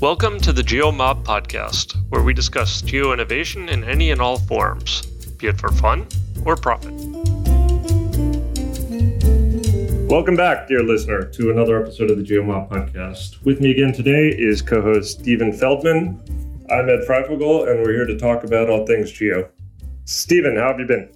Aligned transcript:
Welcome 0.00 0.38
to 0.40 0.52
the 0.52 0.62
GeoMob 0.62 1.24
podcast, 1.24 1.96
where 2.10 2.22
we 2.22 2.34
discuss 2.34 2.82
geo 2.82 3.12
innovation 3.12 3.68
in 3.68 3.84
any 3.84 4.10
and 4.10 4.20
all 4.20 4.38
forms, 4.38 5.02
be 5.38 5.46
it 5.46 5.58
for 5.58 5.70
fun 5.70 6.06
or 6.44 6.56
profit. 6.56 6.92
Welcome 10.10 10.36
back, 10.36 10.68
dear 10.68 10.82
listener, 10.82 11.24
to 11.24 11.50
another 11.50 11.80
episode 11.80 12.10
of 12.10 12.18
the 12.18 12.24
GeoMob 12.24 12.68
podcast. 12.68 13.42
With 13.44 13.60
me 13.60 13.70
again 13.70 13.92
today 13.92 14.28
is 14.28 14.60
co 14.60 14.82
host 14.82 15.20
Steven 15.20 15.52
Feldman. 15.52 16.20
I'm 16.70 16.88
Ed 16.88 17.00
Freyfogle, 17.08 17.70
and 17.70 17.80
we're 17.82 17.92
here 17.92 18.06
to 18.06 18.18
talk 18.18 18.44
about 18.44 18.68
all 18.68 18.86
things 18.86 19.12
geo. 19.12 19.48
Steven, 20.04 20.56
how 20.56 20.68
have 20.68 20.80
you 20.80 20.86
been? 20.86 21.08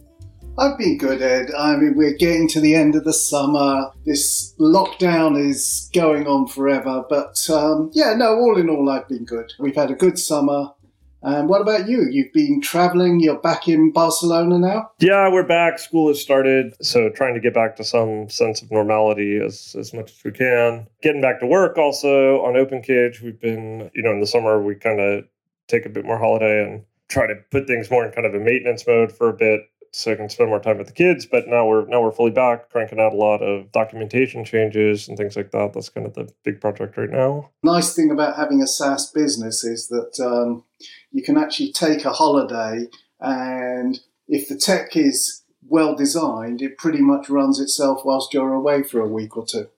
I've 0.58 0.76
been 0.76 0.98
good, 0.98 1.22
Ed. 1.22 1.52
I 1.56 1.76
mean, 1.76 1.94
we're 1.94 2.16
getting 2.16 2.48
to 2.48 2.60
the 2.60 2.74
end 2.74 2.96
of 2.96 3.04
the 3.04 3.12
summer. 3.12 3.92
This 4.04 4.56
lockdown 4.58 5.38
is 5.38 5.88
going 5.94 6.26
on 6.26 6.48
forever. 6.48 7.04
But 7.08 7.48
um, 7.48 7.90
yeah, 7.94 8.14
no, 8.14 8.34
all 8.34 8.58
in 8.58 8.68
all, 8.68 8.90
I've 8.90 9.06
been 9.06 9.24
good. 9.24 9.52
We've 9.60 9.76
had 9.76 9.92
a 9.92 9.94
good 9.94 10.18
summer. 10.18 10.70
And 11.22 11.48
what 11.48 11.60
about 11.60 11.88
you? 11.88 12.08
You've 12.10 12.32
been 12.32 12.60
traveling. 12.60 13.20
You're 13.20 13.38
back 13.38 13.68
in 13.68 13.92
Barcelona 13.92 14.58
now? 14.58 14.90
Yeah, 14.98 15.30
we're 15.30 15.46
back. 15.46 15.78
School 15.78 16.08
has 16.08 16.20
started. 16.20 16.74
So 16.82 17.08
trying 17.10 17.34
to 17.34 17.40
get 17.40 17.54
back 17.54 17.76
to 17.76 17.84
some 17.84 18.28
sense 18.28 18.60
of 18.60 18.70
normality 18.72 19.38
as, 19.38 19.76
as 19.78 19.94
much 19.94 20.10
as 20.10 20.24
we 20.24 20.32
can. 20.32 20.88
Getting 21.02 21.20
back 21.20 21.38
to 21.38 21.46
work 21.46 21.78
also 21.78 22.40
on 22.42 22.54
OpenCage. 22.54 23.22
We've 23.22 23.40
been, 23.40 23.90
you 23.94 24.02
know, 24.02 24.10
in 24.10 24.20
the 24.20 24.26
summer, 24.26 24.60
we 24.60 24.74
kind 24.74 25.00
of 25.00 25.24
take 25.68 25.86
a 25.86 25.88
bit 25.88 26.04
more 26.04 26.18
holiday 26.18 26.64
and 26.64 26.84
try 27.08 27.28
to 27.28 27.36
put 27.52 27.68
things 27.68 27.90
more 27.90 28.04
in 28.04 28.10
kind 28.10 28.26
of 28.26 28.34
a 28.34 28.40
maintenance 28.40 28.84
mode 28.86 29.12
for 29.12 29.28
a 29.28 29.32
bit 29.32 29.62
so 29.92 30.12
I 30.12 30.16
can 30.16 30.28
spend 30.28 30.50
more 30.50 30.60
time 30.60 30.78
with 30.78 30.86
the 30.86 30.92
kids. 30.92 31.26
But 31.26 31.48
now 31.48 31.66
we're 31.66 31.86
now 31.86 32.02
we're 32.02 32.12
fully 32.12 32.30
back, 32.30 32.70
cranking 32.70 33.00
out 33.00 33.12
a 33.12 33.16
lot 33.16 33.38
of 33.38 33.72
documentation 33.72 34.44
changes 34.44 35.08
and 35.08 35.16
things 35.16 35.36
like 35.36 35.50
that. 35.52 35.72
That's 35.72 35.88
kind 35.88 36.06
of 36.06 36.14
the 36.14 36.28
big 36.44 36.60
project 36.60 36.96
right 36.96 37.10
now. 37.10 37.50
Nice 37.62 37.94
thing 37.94 38.10
about 38.10 38.36
having 38.36 38.62
a 38.62 38.66
SaaS 38.66 39.10
business 39.10 39.64
is 39.64 39.88
that 39.88 40.18
um, 40.24 40.64
you 41.12 41.22
can 41.22 41.36
actually 41.38 41.72
take 41.72 42.04
a 42.04 42.12
holiday, 42.12 42.86
and 43.20 44.00
if 44.28 44.48
the 44.48 44.56
tech 44.56 44.96
is 44.96 45.42
well 45.66 45.94
designed, 45.94 46.62
it 46.62 46.78
pretty 46.78 47.00
much 47.00 47.28
runs 47.28 47.60
itself 47.60 48.02
whilst 48.04 48.32
you're 48.32 48.54
away 48.54 48.82
for 48.82 49.00
a 49.00 49.08
week 49.08 49.36
or 49.36 49.44
two. 49.44 49.68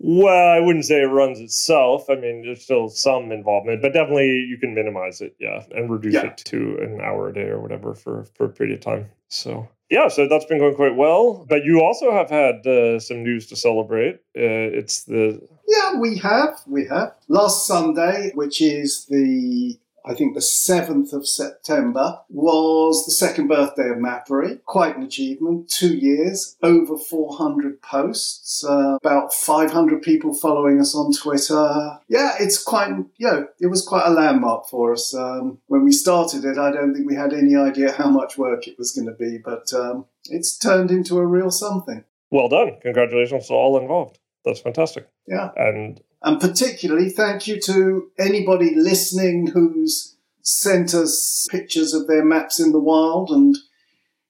Well, 0.00 0.48
I 0.48 0.60
wouldn't 0.60 0.84
say 0.84 1.00
it 1.00 1.06
runs 1.06 1.40
itself. 1.40 2.10
I 2.10 2.16
mean, 2.16 2.42
there's 2.42 2.62
still 2.62 2.88
some 2.88 3.32
involvement, 3.32 3.80
but 3.80 3.92
definitely 3.92 4.44
you 4.48 4.58
can 4.58 4.74
minimize 4.74 5.20
it, 5.20 5.34
yeah, 5.38 5.64
and 5.74 5.90
reduce 5.90 6.14
yeah. 6.14 6.26
it 6.26 6.36
to 6.38 6.78
an 6.82 7.00
hour 7.00 7.28
a 7.28 7.32
day 7.32 7.48
or 7.48 7.60
whatever 7.60 7.94
for, 7.94 8.24
for 8.34 8.46
a 8.46 8.48
period 8.48 8.74
of 8.74 8.80
time. 8.80 9.08
So, 9.28 9.68
yeah, 9.90 10.08
so 10.08 10.28
that's 10.28 10.44
been 10.44 10.58
going 10.58 10.74
quite 10.74 10.96
well. 10.96 11.46
But 11.48 11.64
you 11.64 11.80
also 11.80 12.12
have 12.12 12.28
had 12.28 12.66
uh, 12.66 12.98
some 12.98 13.22
news 13.22 13.46
to 13.46 13.56
celebrate. 13.56 14.16
Uh, 14.36 14.74
it's 14.76 15.04
the. 15.04 15.40
Yeah, 15.66 15.98
we 15.98 16.18
have. 16.18 16.60
We 16.66 16.86
have. 16.88 17.14
Last 17.28 17.66
Sunday, 17.66 18.32
which 18.34 18.60
is 18.60 19.06
the 19.06 19.78
I 20.04 20.14
think 20.14 20.34
the 20.34 20.40
7th 20.40 21.12
of 21.12 21.26
September, 21.26 22.20
was 22.28 23.06
the 23.06 23.12
second 23.12 23.48
birthday 23.48 23.88
of 23.88 23.98
Mappery. 23.98 24.60
Quite 24.66 24.96
an 24.96 25.02
achievement. 25.02 25.70
Two 25.70 25.96
years, 25.96 26.56
over 26.62 26.98
400 26.98 27.80
posts, 27.80 28.64
uh, 28.64 28.98
about 29.02 29.32
500 29.32 30.02
people 30.02 30.34
following 30.34 30.78
us 30.80 30.94
on 30.94 31.12
Twitter. 31.12 31.98
Yeah, 32.08 32.34
it's 32.38 32.62
quite, 32.62 32.90
you 33.16 33.26
know, 33.26 33.48
it 33.60 33.68
was 33.68 33.82
quite 33.82 34.06
a 34.06 34.10
landmark 34.10 34.66
for 34.66 34.92
us. 34.92 35.14
Um, 35.14 35.58
when 35.68 35.84
we 35.84 35.92
started 35.92 36.44
it, 36.44 36.58
I 36.58 36.70
don't 36.70 36.94
think 36.94 37.08
we 37.08 37.16
had 37.16 37.32
any 37.32 37.56
idea 37.56 37.92
how 37.92 38.10
much 38.10 38.36
work 38.36 38.68
it 38.68 38.78
was 38.78 38.92
going 38.92 39.06
to 39.06 39.14
be, 39.14 39.38
but 39.38 39.72
um, 39.72 40.04
it's 40.26 40.58
turned 40.58 40.90
into 40.90 41.18
a 41.18 41.26
real 41.26 41.50
something. 41.50 42.04
Well 42.30 42.48
done. 42.48 42.76
Congratulations 42.82 43.48
to 43.48 43.54
all 43.54 43.78
involved. 43.78 44.18
That's 44.44 44.60
fantastic. 44.60 45.08
Yeah. 45.26 45.50
And 45.56 46.00
and 46.24 46.40
particularly, 46.40 47.10
thank 47.10 47.46
you 47.46 47.60
to 47.60 48.10
anybody 48.18 48.74
listening 48.74 49.48
who's 49.48 50.16
sent 50.40 50.94
us 50.94 51.46
pictures 51.50 51.92
of 51.92 52.06
their 52.06 52.24
maps 52.24 52.58
in 52.58 52.72
the 52.72 52.80
wild. 52.80 53.30
And 53.30 53.56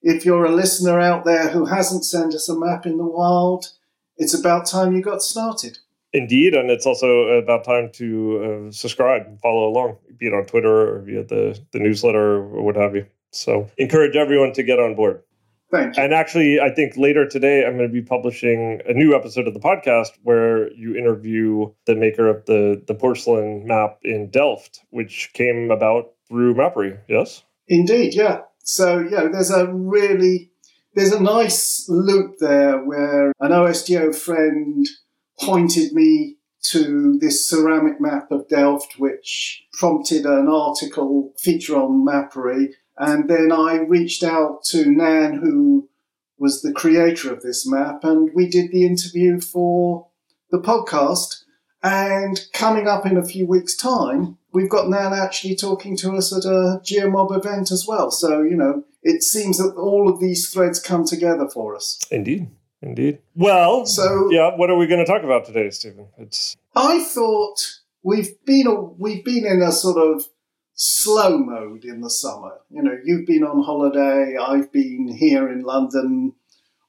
if 0.03 0.25
you're 0.25 0.45
a 0.45 0.53
listener 0.53 1.01
out 1.01 1.25
there 1.25 1.49
who 1.49 1.67
hasn't 1.67 2.05
sent 2.05 2.35
us 2.35 2.49
a 2.49 2.59
map 2.59 2.85
in 2.85 2.99
the 2.99 3.07
wild, 3.07 3.67
it's 4.17 4.35
about 4.35 4.67
time 4.67 4.95
you 4.95 5.03
got 5.03 5.23
started. 5.23 5.79
Indeed, 6.13 6.55
and 6.55 6.71
it's 6.71 6.87
also 6.87 7.23
about 7.43 7.65
time 7.65 7.91
to 7.95 8.69
uh, 8.69 8.73
subscribe 8.73 9.27
and 9.27 9.41
follow 9.41 9.69
along, 9.69 9.97
be 10.17 10.27
it 10.27 10.35
on 10.35 10.47
Twitter 10.47 10.97
or 10.97 11.01
via 11.01 11.25
the, 11.25 11.59
the 11.73 11.81
newsletter 11.81 12.37
or 12.37 12.63
what 12.63 12.77
have 12.77 12.95
you. 12.95 13.07
So, 13.33 13.69
encourage 13.79 14.15
everyone 14.15 14.53
to 14.53 14.63
get 14.63 14.79
on 14.79 14.95
board. 14.95 15.24
And 15.75 16.15
actually, 16.15 16.61
I 16.61 16.71
think 16.71 16.97
later 16.97 17.27
today, 17.27 17.65
I'm 17.65 17.77
going 17.77 17.89
to 17.89 17.93
be 17.93 18.03
publishing 18.03 18.81
a 18.87 18.93
new 18.93 19.15
episode 19.15 19.47
of 19.49 19.55
the 19.55 19.61
podcast 19.61 20.11
where 20.23 20.73
you 20.73 20.97
interview 20.97 21.73
the 21.87 21.95
maker 21.95 22.29
of 22.29 22.45
the, 22.47 22.83
the 22.87 22.95
porcelain 22.95 23.67
map 23.67 23.99
in 24.03 24.31
Delft, 24.31 24.81
which 24.91 25.31
came 25.35 25.71
about 25.71 26.13
through 26.29 26.55
Mappery. 26.55 26.99
Yes? 27.09 27.43
Indeed, 27.69 28.15
yeah. 28.15 28.43
So, 28.63 29.01
yeah, 29.01 29.29
there's 29.31 29.51
a 29.51 29.73
really, 29.73 30.51
there's 30.95 31.13
a 31.13 31.23
nice 31.23 31.87
loop 31.89 32.39
there 32.39 32.79
where 32.79 33.33
an 33.41 33.51
OSGeo 33.51 34.15
friend 34.15 34.87
pointed 35.41 35.93
me 35.93 36.37
to 36.65 37.19
this 37.21 37.47
ceramic 37.49 38.01
map 38.01 38.31
of 38.31 38.49
Delft, 38.49 38.95
which 38.99 39.65
prompted 39.75 40.25
an 40.25 40.49
article 40.49 41.33
feature 41.39 41.77
on 41.77 42.05
Mappery 42.05 42.69
and 42.99 43.29
then 43.29 43.53
I 43.53 43.77
reached 43.77 44.23
out 44.23 44.65
to 44.67 44.91
Nan, 44.91 45.35
who 45.35 45.89
was 46.39 46.63
the 46.63 46.73
creator 46.73 47.33
of 47.33 47.43
this 47.43 47.67
map, 47.67 48.05
and 48.05 48.31
we 48.35 48.49
did 48.49 48.71
the 48.71 48.85
interview 48.85 49.41
for 49.41 50.09
the 50.51 50.59
podcast. 50.59 51.43
And 51.83 52.41
coming 52.55 52.89
up 52.89 53.05
in 53.05 53.19
a 53.19 53.25
few 53.25 53.47
weeks' 53.47 53.77
time, 53.77 54.39
we've 54.53 54.71
got 54.71 54.89
Nan 54.89 55.13
actually 55.13 55.55
talking 55.55 55.97
to 55.99 56.17
us 56.17 56.35
at 56.35 56.45
a 56.45 56.81
GeoMob 56.83 57.37
event 57.37 57.71
as 57.71 57.85
well. 57.87 58.11
So, 58.11 58.41
you 58.41 58.57
know, 58.57 58.85
it 59.03 59.23
seems 59.23 59.59
that 59.59 59.75
all 59.77 60.09
of 60.09 60.19
these 60.19 60.51
threads 60.51 60.81
come 60.81 61.05
together 61.05 61.47
for 61.47 61.77
us. 61.77 62.01
Indeed. 62.11 62.49
Indeed. 62.81 63.19
Well, 63.35 63.87
so 63.87 64.31
yeah, 64.31 64.57
what 64.57 64.71
are 64.71 64.77
we 64.77 64.87
going 64.87 65.05
to 65.05 65.11
talk 65.11 65.23
about 65.23 65.47
today, 65.47 65.71
Steven? 65.71 66.09
It's 66.19 66.57
I 66.75 67.03
thought 67.03 67.81
we've 68.03 68.33
been 68.45 68.67
a, 68.67 68.75
we've 68.75 69.25
been 69.25 69.47
in 69.47 69.63
a 69.63 69.73
sort 69.73 69.97
of 69.97 70.25
slow 70.75 71.39
mode 71.39 71.85
in 71.85 72.01
the 72.01 72.11
summer. 72.11 72.59
You 72.71 72.83
know, 72.83 72.97
you've 73.05 73.27
been 73.27 73.45
on 73.45 73.63
holiday, 73.63 74.37
I've 74.37 74.73
been 74.73 75.09
here 75.09 75.49
in 75.49 75.63
London 75.63 76.35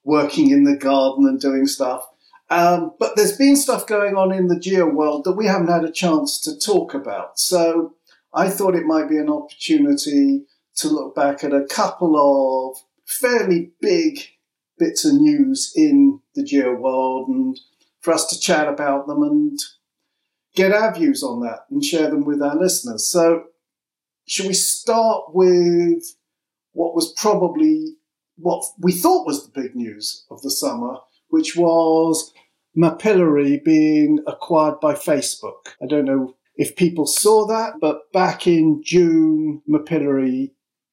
working 0.03 0.51
in 0.51 0.63
the 0.63 0.78
garden 0.78 1.28
and 1.28 1.40
doing 1.40 1.68
stuff. 1.68 2.07
Um, 2.50 2.94
but 3.00 3.16
there's 3.16 3.38
been 3.38 3.56
stuff 3.56 3.88
going 3.88 4.16
on 4.16 4.31
in 4.31 4.47
the 4.47 4.59
geo 4.59 4.88
world 4.88 5.24
that 5.24 5.34
we 5.34 5.47
haven't 5.47 5.69
had 5.69 5.84
a 5.84 5.91
chance 5.91 6.40
to 6.41 6.57
talk 6.57 6.94
about. 6.94 7.40
So 7.40 7.95
I 8.34 8.50
thought 8.50 8.75
it 8.75 8.85
might 8.85 9.09
be 9.09 9.18
an 9.18 9.29
opportunity 9.29 10.45
to 10.78 10.90
look 10.90 11.16
back 11.16 11.44
at 11.44 11.53
a 11.53 11.66
couple 11.66 12.16
of 12.16 12.78
fairly 13.06 13.72
big 13.81 14.19
bits 14.78 15.06
of 15.06 15.13
news 15.13 15.72
in 15.75 16.19
the 16.35 16.44
geo 16.44 16.75
world 16.75 17.29
and 17.29 17.59
for 18.01 18.13
us 18.13 18.28
to 18.28 18.40
chat 18.40 18.68
about 18.68 19.07
them 19.07 19.24
and 19.24 19.57
get 20.53 20.72
our 20.72 20.94
views 20.94 21.24
on 21.24 21.41
that 21.41 21.62
and 21.72 21.84
share 21.84 22.09
them 22.09 22.25
with 22.25 22.41
our 22.41 22.56
listeners. 22.56 23.07
So 23.07 23.45
should 24.25 24.47
we 24.47 24.53
start 24.53 25.25
with 25.34 26.03
what 26.74 26.96
was 26.96 27.13
probably 27.13 27.96
what 28.38 28.66
we 28.80 28.91
thought 28.91 29.25
was 29.25 29.46
the 29.46 29.62
big 29.62 29.75
news 29.75 30.25
of 30.30 30.41
the 30.41 30.52
summer, 30.52 30.97
which 31.30 31.56
was 31.56 32.34
Mapillary 32.78 33.63
being 33.63 34.19
acquired 34.28 34.80
by 34.81 34.94
Facebook? 34.94 35.74
I 35.81 35.86
don't 35.86 36.06
know 36.06 36.36
if 36.56 36.75
people 36.75 37.06
saw 37.06 37.47
that, 37.47 37.75
but 37.80 38.12
back 38.12 38.47
in 38.47 38.81
June, 38.84 39.62
Mapillary 39.69 40.52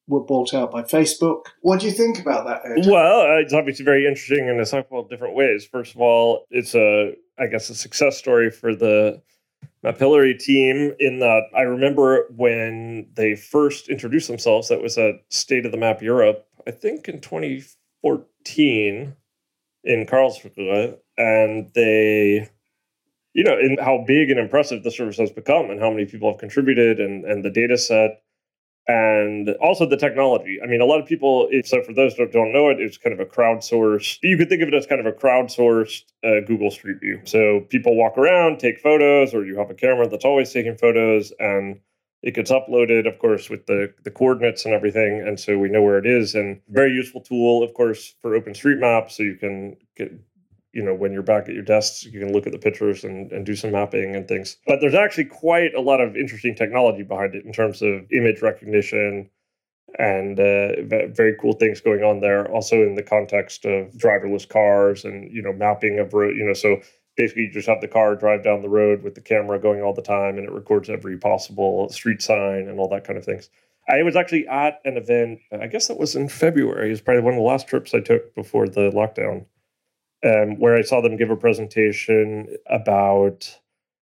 were 0.09 0.23
bought 0.23 0.53
out 0.55 0.71
by 0.71 0.83
Facebook. 0.83 1.47
What 1.61 1.81
do 1.81 1.87
you 1.87 1.93
think 1.93 2.19
about 2.21 2.47
that, 2.47 2.63
Ed? 2.65 2.87
Well, 2.91 3.21
uh, 3.21 3.41
it's 3.41 3.55
obviously 3.55 3.85
very 3.85 4.07
interesting 4.07 4.49
in 4.49 4.61
a 4.61 4.67
couple 4.67 5.01
of 5.01 5.09
different 5.09 5.35
ways. 5.35 5.65
First 5.65 5.95
of 5.95 6.01
all, 6.01 6.47
it's 6.51 6.75
a, 6.75 7.15
I 7.39 7.47
guess, 7.47 7.71
a 7.71 7.75
success 7.75 8.19
story 8.19 8.51
for 8.51 8.75
the 8.75 9.23
Mapillary 9.85 10.39
team 10.39 10.95
in 11.01 11.19
that 11.19 11.43
I 11.57 11.63
remember 11.63 12.27
when 12.37 13.09
they 13.15 13.35
first 13.35 13.89
introduced 13.89 14.29
themselves, 14.29 14.69
that 14.69 14.81
was 14.83 14.97
at 14.97 15.17
State 15.29 15.67
of 15.67 15.73
the 15.73 15.79
Map 15.79 16.03
Europe, 16.03 16.47
I 16.67 16.71
think 16.71 17.09
in 17.09 17.21
2014 17.21 19.17
in 19.85 20.07
Karlsruhe. 20.07 20.97
And 21.19 21.71
they, 21.75 22.49
you 23.35 23.45
know, 23.45 23.59
in 23.59 23.77
how 23.79 24.05
big 24.07 24.31
and 24.31 24.39
impressive 24.39 24.85
the 24.85 24.91
service 24.91 25.19
has 25.19 25.33
become 25.33 25.71
and 25.71 25.81
how 25.81 25.91
many 25.91 26.07
people 26.07 26.31
have 26.31 26.39
contributed 26.39 27.01
and, 27.01 27.25
and 27.25 27.45
the 27.45 27.51
data 27.51 27.77
set 27.77 28.23
and 28.89 29.51
also 29.61 29.87
the 29.87 29.97
technology. 29.97 30.59
I 30.63 30.67
mean, 30.67 30.81
a 30.81 30.85
lot 30.85 31.01
of 31.01 31.07
people, 31.07 31.49
so 31.65 31.83
for 31.83 31.93
those 31.93 32.17
that 32.17 32.33
don't 32.33 32.53
know 32.53 32.69
it, 32.69 32.81
it's 32.81 32.99
kind 32.99 33.13
of 33.13 33.21
a 33.21 33.29
crowdsourced, 33.29 34.19
you 34.23 34.37
could 34.37 34.49
think 34.49 34.63
of 34.63 34.69
it 34.69 34.75
as 34.75 34.87
kind 34.87 35.01
of 35.01 35.07
a 35.07 35.17
crowdsourced 35.17 36.03
uh, 36.25 36.45
Google 36.47 36.71
Street 36.71 36.99
View. 37.01 37.21
So 37.25 37.61
people 37.69 37.97
walk 37.97 38.19
around, 38.19 38.59
take 38.59 38.81
photos, 38.81 39.35
or 39.35 39.45
you 39.45 39.57
have 39.59 39.71
a 39.71 39.75
camera 39.75 40.09
that's 40.09 40.25
always 40.25 40.53
taking 40.53 40.77
photos, 40.77 41.33
and 41.39 41.79
it 42.23 42.35
gets 42.35 42.51
uploaded, 42.51 43.07
of 43.07 43.19
course, 43.19 43.51
with 43.51 43.67
the, 43.67 43.93
the 44.05 44.11
coordinates 44.11 44.65
and 44.65 44.75
everything. 44.75 45.25
And 45.27 45.39
so 45.39 45.59
we 45.59 45.69
know 45.69 45.83
where 45.83 45.99
it 45.99 46.07
is. 46.07 46.35
And 46.35 46.61
very 46.69 46.93
useful 46.93 47.21
tool, 47.21 47.65
of 47.65 47.75
course, 47.75 48.15
for 48.23 48.39
OpenStreetMap. 48.39 49.11
So 49.11 49.25
you 49.25 49.37
can 49.37 49.77
get 49.97 50.13
you 50.73 50.83
know, 50.83 50.95
when 50.95 51.13
you're 51.13 51.23
back 51.23 51.49
at 51.49 51.55
your 51.55 51.63
desks, 51.63 52.05
you 52.05 52.19
can 52.19 52.33
look 52.33 52.47
at 52.47 52.53
the 52.53 52.59
pictures 52.59 53.05
and, 53.05 53.31
and 53.31 53.45
do 53.45 53.55
some 53.55 53.73
mapping 53.73 54.17
and 54.17 54.27
things. 54.27 54.57
But 54.67 54.81
there's 54.81 54.95
actually 54.95 55.27
quite 55.27 55.75
a 55.75 55.81
lot 55.81 56.01
of 56.01 56.17
interesting 56.17 56.55
technology 56.55 57.03
behind 57.03 57.35
it 57.35 57.45
in 57.45 57.53
terms 57.53 57.83
of 57.83 58.11
image 58.11 58.41
recognition 58.43 59.31
and 59.99 60.41
uh, 60.41 60.83
very 61.13 61.37
cool 61.41 61.53
things 61.53 61.81
going 61.81 62.03
on 62.03 62.21
there. 62.21 62.51
Also 62.51 62.77
in 62.77 62.95
the 62.95 63.03
context 63.03 63.65
of 63.65 63.93
driverless 63.93 64.49
cars 64.49 65.05
and 65.05 65.31
you 65.31 65.43
know 65.43 65.53
mapping 65.53 65.99
of 65.99 66.15
road. 66.15 66.35
You 66.37 66.45
know, 66.45 66.55
so 66.55 66.81
basically 67.17 67.43
you 67.43 67.51
just 67.51 67.69
have 67.69 67.81
the 67.81 67.89
car 67.89 68.17
drive 68.17 68.43
down 68.43 68.63
the 68.63 68.69
road 68.69 69.03
with 69.03 69.15
the 69.15 69.21
camera 69.21 69.59
going 69.59 69.83
all 69.83 69.95
the 69.95 70.03
time, 70.03 70.39
and 70.39 70.47
it 70.47 70.53
records 70.53 70.89
every 70.89 71.19
possible 71.19 71.89
street 71.91 72.23
sign 72.23 72.69
and 72.69 72.79
all 72.79 72.89
that 72.89 73.05
kind 73.05 73.19
of 73.19 73.25
things. 73.25 73.51
I 73.89 74.03
was 74.03 74.17
actually 74.17 74.47
at 74.47 74.81
an 74.85 74.97
event. 74.97 75.41
I 75.53 75.67
guess 75.67 75.89
that 75.89 75.99
was 75.99 76.15
in 76.15 76.29
February. 76.29 76.87
It 76.87 76.91
was 76.91 77.01
probably 77.01 77.23
one 77.23 77.35
of 77.35 77.39
the 77.39 77.45
last 77.45 77.67
trips 77.67 77.93
I 77.95 78.01
took 78.01 78.35
before 78.35 78.69
the 78.69 78.91
lockdown, 78.91 79.47
um, 80.25 80.59
where 80.59 80.77
I 80.77 80.83
saw 80.83 81.01
them 81.01 81.17
give 81.17 81.31
a 81.31 81.37
presentation 81.37 82.57
about 82.67 83.59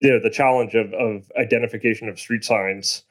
you 0.01 0.11
know 0.11 0.19
the 0.21 0.29
challenge 0.29 0.75
of 0.75 0.93
of 0.93 1.31
identification 1.37 2.09
of 2.09 2.19
street 2.19 2.43
signs 2.43 3.03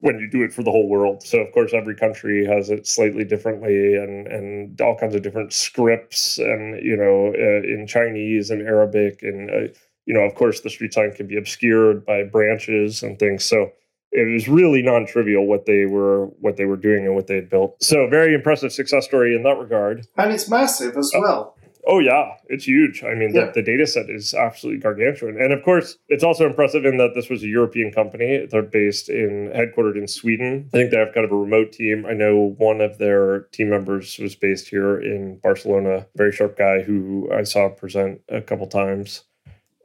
when 0.00 0.18
you 0.18 0.28
do 0.28 0.42
it 0.42 0.52
for 0.52 0.62
the 0.62 0.70
whole 0.70 0.88
world. 0.88 1.22
So 1.22 1.38
of 1.38 1.52
course 1.52 1.72
every 1.72 1.96
country 1.96 2.46
has 2.46 2.70
it 2.70 2.86
slightly 2.86 3.24
differently 3.24 3.96
and 3.96 4.26
and 4.26 4.80
all 4.80 4.96
kinds 4.96 5.14
of 5.14 5.22
different 5.22 5.52
scripts 5.52 6.38
and 6.38 6.82
you 6.82 6.96
know 6.96 7.32
uh, 7.34 7.62
in 7.66 7.86
Chinese 7.86 8.50
and 8.50 8.62
Arabic 8.62 9.22
and 9.22 9.50
uh, 9.50 9.72
you 10.04 10.14
know 10.14 10.20
of 10.20 10.34
course 10.34 10.60
the 10.60 10.70
street 10.70 10.94
sign 10.94 11.12
can 11.12 11.26
be 11.26 11.36
obscured 11.36 12.04
by 12.06 12.22
branches 12.22 13.02
and 13.02 13.18
things. 13.18 13.44
So 13.44 13.72
it 14.12 14.32
was 14.32 14.48
really 14.48 14.82
non-trivial 14.82 15.46
what 15.46 15.66
they 15.66 15.84
were 15.84 16.26
what 16.40 16.56
they 16.56 16.64
were 16.64 16.76
doing 16.76 17.06
and 17.06 17.14
what 17.14 17.26
they 17.26 17.34
had 17.34 17.50
built. 17.50 17.82
So 17.82 18.08
very 18.08 18.34
impressive 18.34 18.72
success 18.72 19.04
story 19.04 19.34
in 19.34 19.42
that 19.42 19.58
regard. 19.58 20.06
And 20.16 20.32
it's 20.32 20.48
massive 20.48 20.96
as 20.96 21.10
well. 21.14 21.55
Oh 21.88 22.00
yeah, 22.00 22.32
it's 22.48 22.66
huge. 22.66 23.04
I 23.04 23.14
mean, 23.14 23.32
yeah. 23.32 23.46
the, 23.46 23.52
the 23.52 23.62
data 23.62 23.86
set 23.86 24.10
is 24.10 24.34
absolutely 24.34 24.80
gargantuan, 24.80 25.40
and 25.40 25.52
of 25.52 25.62
course, 25.62 25.96
it's 26.08 26.24
also 26.24 26.44
impressive 26.46 26.84
in 26.84 26.96
that 26.96 27.12
this 27.14 27.28
was 27.28 27.44
a 27.44 27.46
European 27.46 27.92
company. 27.92 28.44
They're 28.50 28.62
based 28.62 29.08
in 29.08 29.52
headquartered 29.54 29.96
in 29.96 30.08
Sweden. 30.08 30.68
I 30.74 30.76
think 30.76 30.90
they 30.90 30.98
have 30.98 31.14
kind 31.14 31.24
of 31.24 31.30
a 31.30 31.36
remote 31.36 31.72
team. 31.72 32.04
I 32.04 32.12
know 32.12 32.54
one 32.58 32.80
of 32.80 32.98
their 32.98 33.42
team 33.52 33.70
members 33.70 34.18
was 34.18 34.34
based 34.34 34.68
here 34.68 35.00
in 35.00 35.38
Barcelona. 35.42 36.06
Very 36.16 36.32
sharp 36.32 36.58
guy 36.58 36.82
who 36.82 37.30
I 37.32 37.44
saw 37.44 37.68
present 37.68 38.20
a 38.28 38.40
couple 38.40 38.66
times 38.66 39.22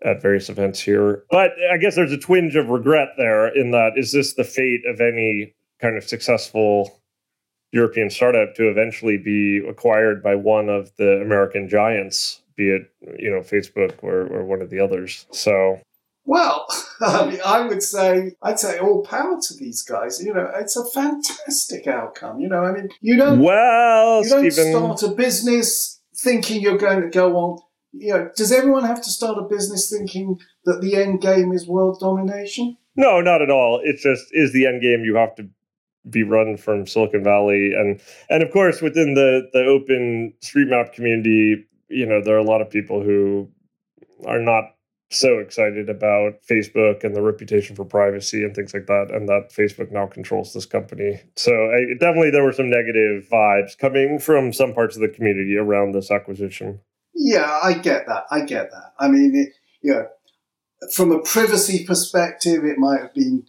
at 0.03 0.21
various 0.21 0.49
events 0.49 0.79
here. 0.79 1.23
But 1.29 1.51
I 1.71 1.77
guess 1.77 1.95
there's 1.95 2.11
a 2.11 2.17
twinge 2.17 2.55
of 2.55 2.69
regret 2.69 3.09
there 3.17 3.47
in 3.47 3.71
that 3.71 3.91
is 3.95 4.11
this 4.11 4.33
the 4.33 4.43
fate 4.43 4.81
of 4.87 4.99
any 4.99 5.53
kind 5.79 5.97
of 5.97 6.03
successful 6.03 7.00
European 7.71 8.09
startup 8.09 8.53
to 8.55 8.69
eventually 8.69 9.17
be 9.17 9.63
acquired 9.67 10.21
by 10.21 10.35
one 10.35 10.69
of 10.69 10.91
the 10.97 11.21
American 11.21 11.69
giants, 11.69 12.41
be 12.55 12.69
it 12.69 12.91
you 13.17 13.31
know 13.31 13.39
Facebook 13.39 14.03
or, 14.03 14.27
or 14.27 14.45
one 14.45 14.61
of 14.61 14.69
the 14.69 14.79
others. 14.79 15.25
So 15.31 15.79
well, 16.25 16.67
I, 17.01 17.29
mean, 17.29 17.39
I 17.45 17.67
would 17.67 17.81
say 17.81 18.33
I'd 18.41 18.59
say 18.59 18.77
all 18.79 19.03
power 19.03 19.39
to 19.41 19.53
these 19.55 19.81
guys. 19.83 20.21
You 20.23 20.33
know, 20.33 20.51
it's 20.55 20.75
a 20.75 20.85
fantastic 20.85 21.87
outcome. 21.87 22.39
You 22.39 22.49
know, 22.49 22.63
I 22.63 22.73
mean, 22.73 22.89
you 23.01 23.17
don't 23.17 23.39
well, 23.39 24.23
you 24.23 24.29
don't 24.29 24.51
Steven... 24.51 24.71
start 24.71 25.03
a 25.03 25.15
business 25.15 26.01
thinking 26.15 26.61
you're 26.61 26.77
going 26.77 27.01
to 27.01 27.09
go 27.09 27.35
on. 27.37 27.59
You 27.93 28.13
know, 28.13 28.29
does 28.35 28.51
everyone 28.51 28.85
have 28.85 29.01
to 29.01 29.09
start 29.09 29.37
a 29.37 29.47
business 29.47 29.89
thinking 29.89 30.39
that 30.65 30.81
the 30.81 30.95
end 30.95 31.21
game 31.21 31.51
is 31.51 31.67
world 31.67 31.99
domination? 31.99 32.77
No, 32.95 33.21
not 33.21 33.41
at 33.41 33.49
all. 33.49 33.81
It's 33.83 34.03
just 34.03 34.25
is 34.31 34.53
the 34.53 34.67
end 34.67 34.81
game 34.81 35.03
you 35.03 35.15
have 35.15 35.35
to 35.35 35.49
be 36.09 36.23
run 36.23 36.57
from 36.57 36.87
Silicon 36.87 37.23
Valley, 37.23 37.73
and 37.73 38.01
and 38.29 38.43
of 38.43 38.51
course 38.51 38.81
within 38.81 39.13
the 39.13 39.49
the 39.53 39.63
open 39.63 40.33
street 40.41 40.69
map 40.69 40.93
community, 40.93 41.65
you 41.89 42.05
know 42.05 42.21
there 42.23 42.35
are 42.35 42.39
a 42.39 42.43
lot 42.43 42.61
of 42.61 42.69
people 42.69 43.03
who 43.03 43.49
are 44.25 44.39
not 44.39 44.65
so 45.11 45.39
excited 45.39 45.89
about 45.89 46.41
Facebook 46.49 47.03
and 47.03 47.15
the 47.15 47.21
reputation 47.21 47.75
for 47.75 47.83
privacy 47.83 48.43
and 48.43 48.55
things 48.55 48.73
like 48.73 48.87
that, 48.87 49.11
and 49.11 49.27
that 49.27 49.51
Facebook 49.51 49.91
now 49.91 50.07
controls 50.07 50.53
this 50.53 50.65
company. 50.65 51.21
So 51.35 51.51
I, 51.51 51.93
definitely 51.99 52.31
there 52.31 52.43
were 52.43 52.53
some 52.53 52.69
negative 52.69 53.27
vibes 53.29 53.77
coming 53.77 54.19
from 54.19 54.53
some 54.53 54.73
parts 54.73 54.95
of 54.95 55.01
the 55.01 55.09
community 55.09 55.57
around 55.57 55.93
this 55.93 56.11
acquisition. 56.11 56.79
Yeah, 57.13 57.59
I 57.61 57.73
get 57.73 58.07
that. 58.07 58.23
I 58.31 58.41
get 58.41 58.71
that. 58.71 58.93
I 58.99 59.09
mean, 59.09 59.35
it, 59.35 59.53
yeah, 59.83 60.03
from 60.93 61.11
a 61.11 61.21
privacy 61.21 61.85
perspective, 61.85 62.63
it 62.63 62.77
might 62.77 63.01
have 63.01 63.13
been 63.13 63.45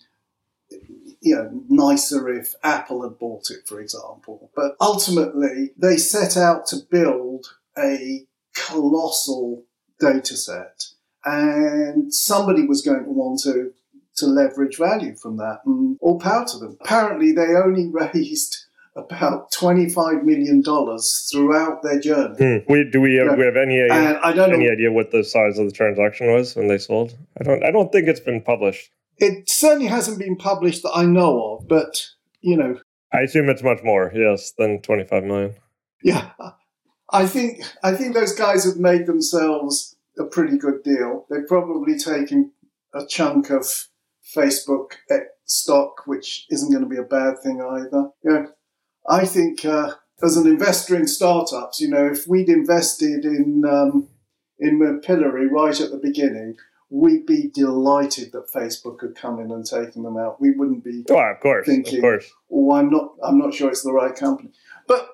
you 1.22 1.36
know, 1.36 1.64
nicer 1.68 2.28
if 2.28 2.54
Apple 2.62 3.02
had 3.02 3.18
bought 3.18 3.50
it, 3.50 3.66
for 3.66 3.80
example. 3.80 4.50
But 4.54 4.76
ultimately, 4.80 5.70
they 5.76 5.96
set 5.96 6.36
out 6.36 6.66
to 6.66 6.76
build 6.90 7.46
a 7.78 8.26
colossal 8.54 9.64
data 10.00 10.36
set, 10.36 10.84
and 11.24 12.12
somebody 12.12 12.66
was 12.66 12.82
going 12.82 13.04
to 13.04 13.10
want 13.10 13.40
to 13.44 13.72
to 14.14 14.26
leverage 14.26 14.76
value 14.76 15.16
from 15.16 15.38
that, 15.38 15.60
and 15.64 15.96
all 16.00 16.18
power 16.18 16.44
to 16.46 16.58
them. 16.58 16.76
Apparently, 16.80 17.32
they 17.32 17.54
only 17.54 17.88
raised 17.92 18.66
about 18.94 19.50
$25 19.52 20.22
million 20.22 20.62
throughout 20.62 21.82
their 21.82 21.98
journey. 21.98 22.36
Hmm. 22.36 22.70
We, 22.70 22.84
do 22.84 23.00
we 23.00 23.14
have, 23.14 23.28
yeah. 23.28 23.36
we 23.36 23.44
have 23.44 23.56
any, 23.56 23.80
idea, 23.80 24.20
I 24.22 24.32
don't 24.32 24.52
any 24.52 24.66
know, 24.66 24.72
idea 24.72 24.92
what 24.92 25.10
the 25.10 25.24
size 25.24 25.58
of 25.58 25.64
the 25.64 25.72
transaction 25.72 26.30
was 26.30 26.54
when 26.54 26.68
they 26.68 26.76
sold? 26.76 27.16
I 27.40 27.44
don't, 27.44 27.64
I 27.64 27.70
don't 27.70 27.90
think 27.90 28.06
it's 28.06 28.20
been 28.20 28.42
published. 28.42 28.90
It 29.22 29.48
certainly 29.48 29.86
hasn't 29.86 30.18
been 30.18 30.34
published 30.34 30.82
that 30.82 30.96
I 30.96 31.04
know 31.04 31.54
of, 31.54 31.68
but 31.68 32.08
you 32.40 32.56
know. 32.56 32.80
I 33.12 33.20
assume 33.20 33.48
it's 33.48 33.62
much 33.62 33.80
more, 33.84 34.10
yes, 34.12 34.52
than 34.58 34.82
twenty 34.82 35.04
five 35.04 35.22
million. 35.22 35.54
Yeah, 36.02 36.30
I 37.08 37.26
think 37.26 37.62
I 37.84 37.94
think 37.94 38.14
those 38.14 38.34
guys 38.34 38.64
have 38.64 38.78
made 38.78 39.06
themselves 39.06 39.96
a 40.18 40.24
pretty 40.24 40.58
good 40.58 40.82
deal. 40.82 41.26
They've 41.30 41.46
probably 41.46 41.96
taken 41.96 42.50
a 42.92 43.06
chunk 43.06 43.50
of 43.50 43.86
Facebook 44.36 44.94
stock, 45.44 46.02
which 46.06 46.46
isn't 46.50 46.72
going 46.72 46.82
to 46.82 46.90
be 46.90 46.96
a 46.96 47.04
bad 47.04 47.34
thing 47.44 47.62
either. 47.62 48.08
Yeah, 48.24 48.46
I 49.08 49.24
think 49.24 49.64
uh, 49.64 49.92
as 50.20 50.36
an 50.36 50.48
investor 50.48 50.96
in 50.96 51.06
startups, 51.06 51.80
you 51.80 51.88
know, 51.88 52.06
if 52.06 52.26
we'd 52.26 52.48
invested 52.48 53.24
in 53.24 53.62
um, 53.64 54.08
in 54.58 54.80
Mapillary 54.80 55.48
right 55.48 55.80
at 55.80 55.92
the 55.92 56.00
beginning, 56.02 56.56
we'd 56.92 57.24
be 57.24 57.48
delighted 57.48 58.32
that 58.32 58.52
Facebook 58.52 59.00
had 59.00 59.14
come 59.14 59.40
in 59.40 59.50
and 59.50 59.64
taken 59.64 60.02
them 60.02 60.18
out. 60.18 60.40
We 60.40 60.50
wouldn't 60.50 60.84
be 60.84 61.04
oh, 61.10 61.18
of 61.18 61.40
course, 61.40 61.66
thinking, 61.66 61.98
of 61.98 62.02
course. 62.02 62.30
"Oh, 62.52 62.74
I'm 62.74 62.90
not, 62.90 63.14
I'm 63.24 63.38
not 63.38 63.54
sure 63.54 63.70
it's 63.70 63.82
the 63.82 63.92
right 63.92 64.14
company." 64.14 64.50
But 64.86 65.08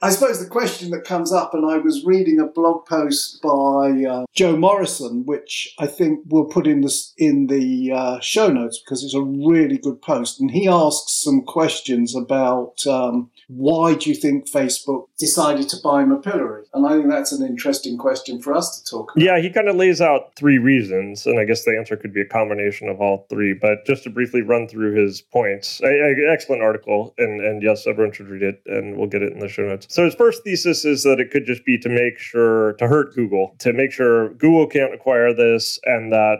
I 0.00 0.10
suppose 0.10 0.42
the 0.42 0.50
question 0.50 0.90
that 0.90 1.04
comes 1.04 1.32
up, 1.32 1.52
and 1.52 1.70
I 1.70 1.76
was 1.76 2.04
reading 2.04 2.40
a 2.40 2.46
blog 2.46 2.86
post 2.86 3.42
by 3.42 4.04
uh, 4.08 4.24
Joe 4.34 4.56
Morrison, 4.56 5.26
which 5.26 5.74
I 5.78 5.86
think 5.86 6.20
we'll 6.26 6.46
put 6.46 6.66
in 6.66 6.80
the 6.80 6.94
in 7.18 7.46
the 7.48 7.92
uh, 7.92 8.20
show 8.20 8.48
notes 8.48 8.78
because 8.78 9.04
it's 9.04 9.14
a 9.14 9.20
really 9.20 9.76
good 9.76 10.00
post, 10.00 10.40
and 10.40 10.50
he 10.50 10.66
asks 10.66 11.12
some 11.12 11.42
questions 11.42 12.16
about 12.16 12.86
um, 12.86 13.30
why 13.48 13.94
do 13.94 14.10
you 14.10 14.16
think 14.16 14.50
Facebook 14.50 15.06
decided 15.18 15.68
to 15.68 15.76
buy 15.82 16.02
Mapillary? 16.02 16.64
And 16.74 16.84
I 16.84 16.94
think 16.94 17.08
that's 17.08 17.30
an 17.30 17.46
interesting 17.46 17.96
question 17.96 18.42
for 18.42 18.52
us 18.52 18.80
to 18.80 18.90
talk 18.90 19.12
about. 19.12 19.24
Yeah, 19.24 19.40
he 19.40 19.50
kind 19.50 19.68
of 19.68 19.76
lays 19.76 20.00
out 20.00 20.34
three 20.34 20.58
reasons, 20.58 21.26
and 21.26 21.38
I 21.38 21.44
guess 21.44 21.64
the 21.64 21.76
answer 21.76 21.96
could 21.96 22.12
be 22.12 22.20
a 22.20 22.26
combination 22.26 22.88
of 22.88 23.00
all 23.00 23.26
three. 23.30 23.54
But 23.54 23.86
just 23.86 24.02
to 24.02 24.10
briefly 24.10 24.42
run 24.42 24.66
through 24.66 25.00
his 25.00 25.20
points, 25.20 25.80
a, 25.80 25.86
a, 25.86 26.32
excellent 26.32 26.62
article, 26.62 27.14
and, 27.18 27.40
and 27.40 27.62
yes, 27.62 27.86
everyone 27.86 28.12
should 28.12 28.28
read 28.28 28.42
it, 28.42 28.62
and 28.66 28.96
we'll 28.96 29.06
get 29.06 29.22
it 29.22 29.32
in 29.32 29.38
the 29.38 29.48
show 29.48 29.62
notes. 29.62 29.86
So 29.90 30.04
his 30.04 30.14
first 30.16 30.42
thesis 30.42 30.84
is 30.84 31.04
that 31.04 31.20
it 31.20 31.30
could 31.30 31.46
just 31.46 31.64
be 31.64 31.78
to 31.78 31.88
make 31.88 32.18
sure, 32.18 32.72
to 32.74 32.88
hurt 32.88 33.14
Google, 33.14 33.54
to 33.60 33.72
make 33.72 33.92
sure 33.92 34.30
Google 34.34 34.66
can't 34.66 34.92
acquire 34.92 35.32
this, 35.32 35.78
and 35.84 36.12
that 36.12 36.38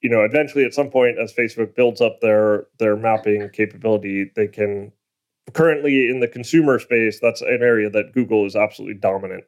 you 0.00 0.08
know 0.08 0.22
eventually 0.22 0.64
at 0.64 0.74
some 0.74 0.90
point 0.90 1.18
as 1.18 1.32
facebook 1.32 1.74
builds 1.74 2.02
up 2.02 2.20
their 2.20 2.66
their 2.78 2.94
mapping 2.94 3.48
capability 3.54 4.30
they 4.36 4.46
can 4.46 4.92
currently 5.52 6.08
in 6.08 6.20
the 6.20 6.28
consumer 6.28 6.78
space, 6.78 7.20
that's 7.20 7.42
an 7.42 7.60
area 7.60 7.90
that 7.90 8.12
Google 8.12 8.46
is 8.46 8.56
absolutely 8.56 8.98
dominant, 8.98 9.44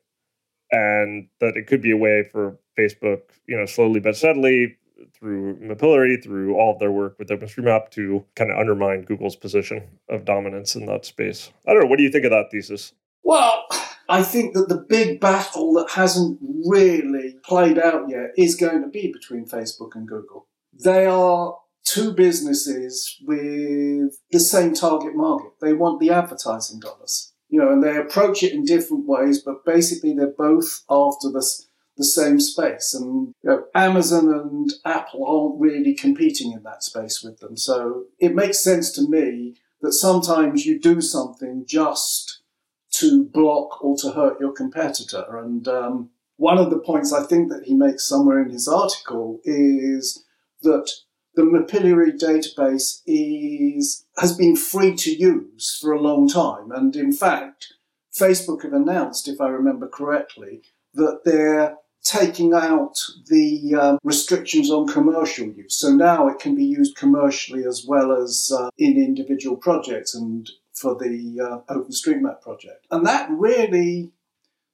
and 0.71 1.29
that 1.41 1.57
it 1.57 1.67
could 1.67 1.81
be 1.81 1.93
a 1.93 1.97
way 1.97 2.25
for 2.31 2.59
Facebook, 2.79 3.21
you 3.47 3.57
know, 3.57 3.67
slowly 3.67 4.01
but 4.01 4.17
steadily 4.17 4.77
through 5.15 5.57
Mapillary, 5.57 6.23
through 6.23 6.55
all 6.55 6.73
of 6.75 6.79
their 6.79 6.93
work 6.93 7.19
with 7.19 7.29
OpenStreetMap 7.29 7.91
to 7.91 8.25
kind 8.35 8.51
of 8.51 8.59
undermine 8.59 9.03
Google's 9.03 9.37
position 9.37 9.83
of 10.09 10.25
dominance 10.25 10.75
in 10.75 10.87
that 10.87 11.05
space. 11.05 11.51
I 11.67 11.73
don't 11.73 11.83
know. 11.83 11.89
What 11.89 11.99
do 11.99 12.03
you 12.03 12.11
think 12.11 12.25
of 12.25 12.31
that 12.31 12.51
thesis? 12.51 12.93
Well, 13.23 13.65
I 14.09 14.23
think 14.23 14.55
that 14.55 14.69
the 14.69 14.85
big 14.89 15.21
battle 15.21 15.73
that 15.75 15.91
hasn't 15.91 16.39
really 16.41 17.37
played 17.45 17.79
out 17.79 18.09
yet 18.09 18.31
is 18.37 18.55
going 18.55 18.83
to 18.83 18.89
be 18.89 19.13
between 19.13 19.47
Facebook 19.47 19.95
and 19.95 20.07
Google. 20.07 20.47
They 20.83 21.07
are 21.07 21.59
two 21.87 22.13
businesses 22.13 23.17
with 23.25 24.19
the 24.31 24.41
same 24.41 24.75
target 24.75 25.15
market. 25.15 25.53
They 25.63 25.73
want 25.73 26.01
the 26.01 26.11
advertising 26.11 26.81
dollars, 26.81 27.33
you 27.49 27.59
know, 27.61 27.73
and 27.73 27.83
they 27.83 27.97
approach 27.97 28.43
it 28.43 28.53
in 28.53 28.65
different 28.65 29.07
ways, 29.07 29.41
but 29.41 29.65
basically 29.65 30.13
they're 30.13 30.27
both 30.37 30.83
after 30.91 31.31
this 31.33 31.67
the 31.97 32.05
same 32.05 32.39
space. 32.39 32.93
And 32.93 33.33
you 33.43 33.51
know, 33.51 33.65
Amazon 33.75 34.29
and 34.29 34.71
Apple 34.85 35.25
aren't 35.27 35.61
really 35.61 35.95
competing 35.95 36.53
in 36.53 36.63
that 36.65 36.83
space 36.83 37.23
with 37.23 37.39
them. 37.41 37.57
So 37.57 38.05
it 38.19 38.35
makes 38.35 38.61
sense 38.61 38.91
to 38.93 39.09
me 39.09 39.55
that 39.81 39.93
sometimes 39.93 40.67
you 40.67 40.79
do 40.79 41.01
something 41.01 41.65
just 41.67 42.41
to 42.95 43.25
block 43.25 43.83
or 43.83 43.97
to 43.99 44.13
hurt 44.13 44.41
your 44.41 44.53
competitor. 44.53 45.39
And 45.39 45.67
um, 45.69 46.11
one 46.37 46.59
of 46.59 46.71
the 46.71 46.79
points 46.79 47.13
I 47.13 47.25
think 47.25 47.51
that 47.51 47.65
he 47.65 47.75
makes 47.75 48.07
somewhere 48.07 48.43
in 48.43 48.51
his 48.51 48.69
article 48.69 49.41
is 49.45 50.25
that 50.63 50.91
the 51.37 51.43
Mapillary 51.43 52.19
database 52.19 53.03
is 53.07 54.07
has 54.19 54.37
been 54.37 54.57
free 54.57 54.95
to 54.97 55.15
use 55.15 55.79
for 55.81 55.93
a 55.93 56.01
long 56.01 56.27
time, 56.29 56.73
and 56.73 56.97
in 56.97 57.13
fact, 57.13 57.75
Facebook 58.19 58.63
have 58.63 58.73
announced, 58.73 59.29
if 59.29 59.41
I 59.41 59.49
remember 59.49 59.87
correctly, 59.87 60.63
that 60.95 61.21
they're 61.25 61.77
taking 62.03 62.55
out 62.55 62.97
the 63.29 63.75
um, 63.75 63.99
restrictions 64.05 64.71
on 64.71 64.87
commercial 64.87 65.47
use. 65.47 65.75
So 65.79 65.91
now 65.91 66.29
it 66.29 66.39
can 66.39 66.55
be 66.55 66.65
used 66.65 66.97
commercially 66.97 67.65
as 67.65 67.85
well 67.87 68.13
as 68.13 68.51
uh, 68.57 68.71
in 68.79 68.97
individual 68.97 69.57
projects 69.57 70.15
and 70.15 70.49
for 70.73 70.95
the 70.95 71.41
uh, 71.69 71.75
OpenStreetMap 71.75 72.43
project. 72.43 72.87
And 72.91 73.05
that 73.07 73.29
really 73.31 74.13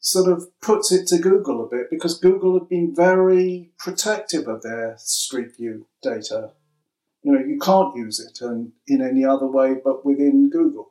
sort 0.03 0.31
of 0.31 0.49
puts 0.61 0.91
it 0.91 1.07
to 1.07 1.17
Google 1.19 1.65
a 1.65 1.69
bit 1.69 1.87
because 1.89 2.19
Google 2.19 2.59
have 2.59 2.69
been 2.69 2.93
very 2.95 3.71
protective 3.79 4.49
of 4.49 4.63
their 4.63 4.97
Street 4.99 5.57
View 5.57 5.87
data. 6.03 6.51
You 7.23 7.33
know, 7.33 7.39
you 7.39 7.59
can't 7.61 7.97
use 7.97 8.19
it 8.19 8.45
in, 8.45 8.73
in 8.89 9.01
any 9.01 9.25
other 9.25 9.47
way 9.47 9.77
but 9.83 10.05
within 10.05 10.51
Google. 10.51 10.91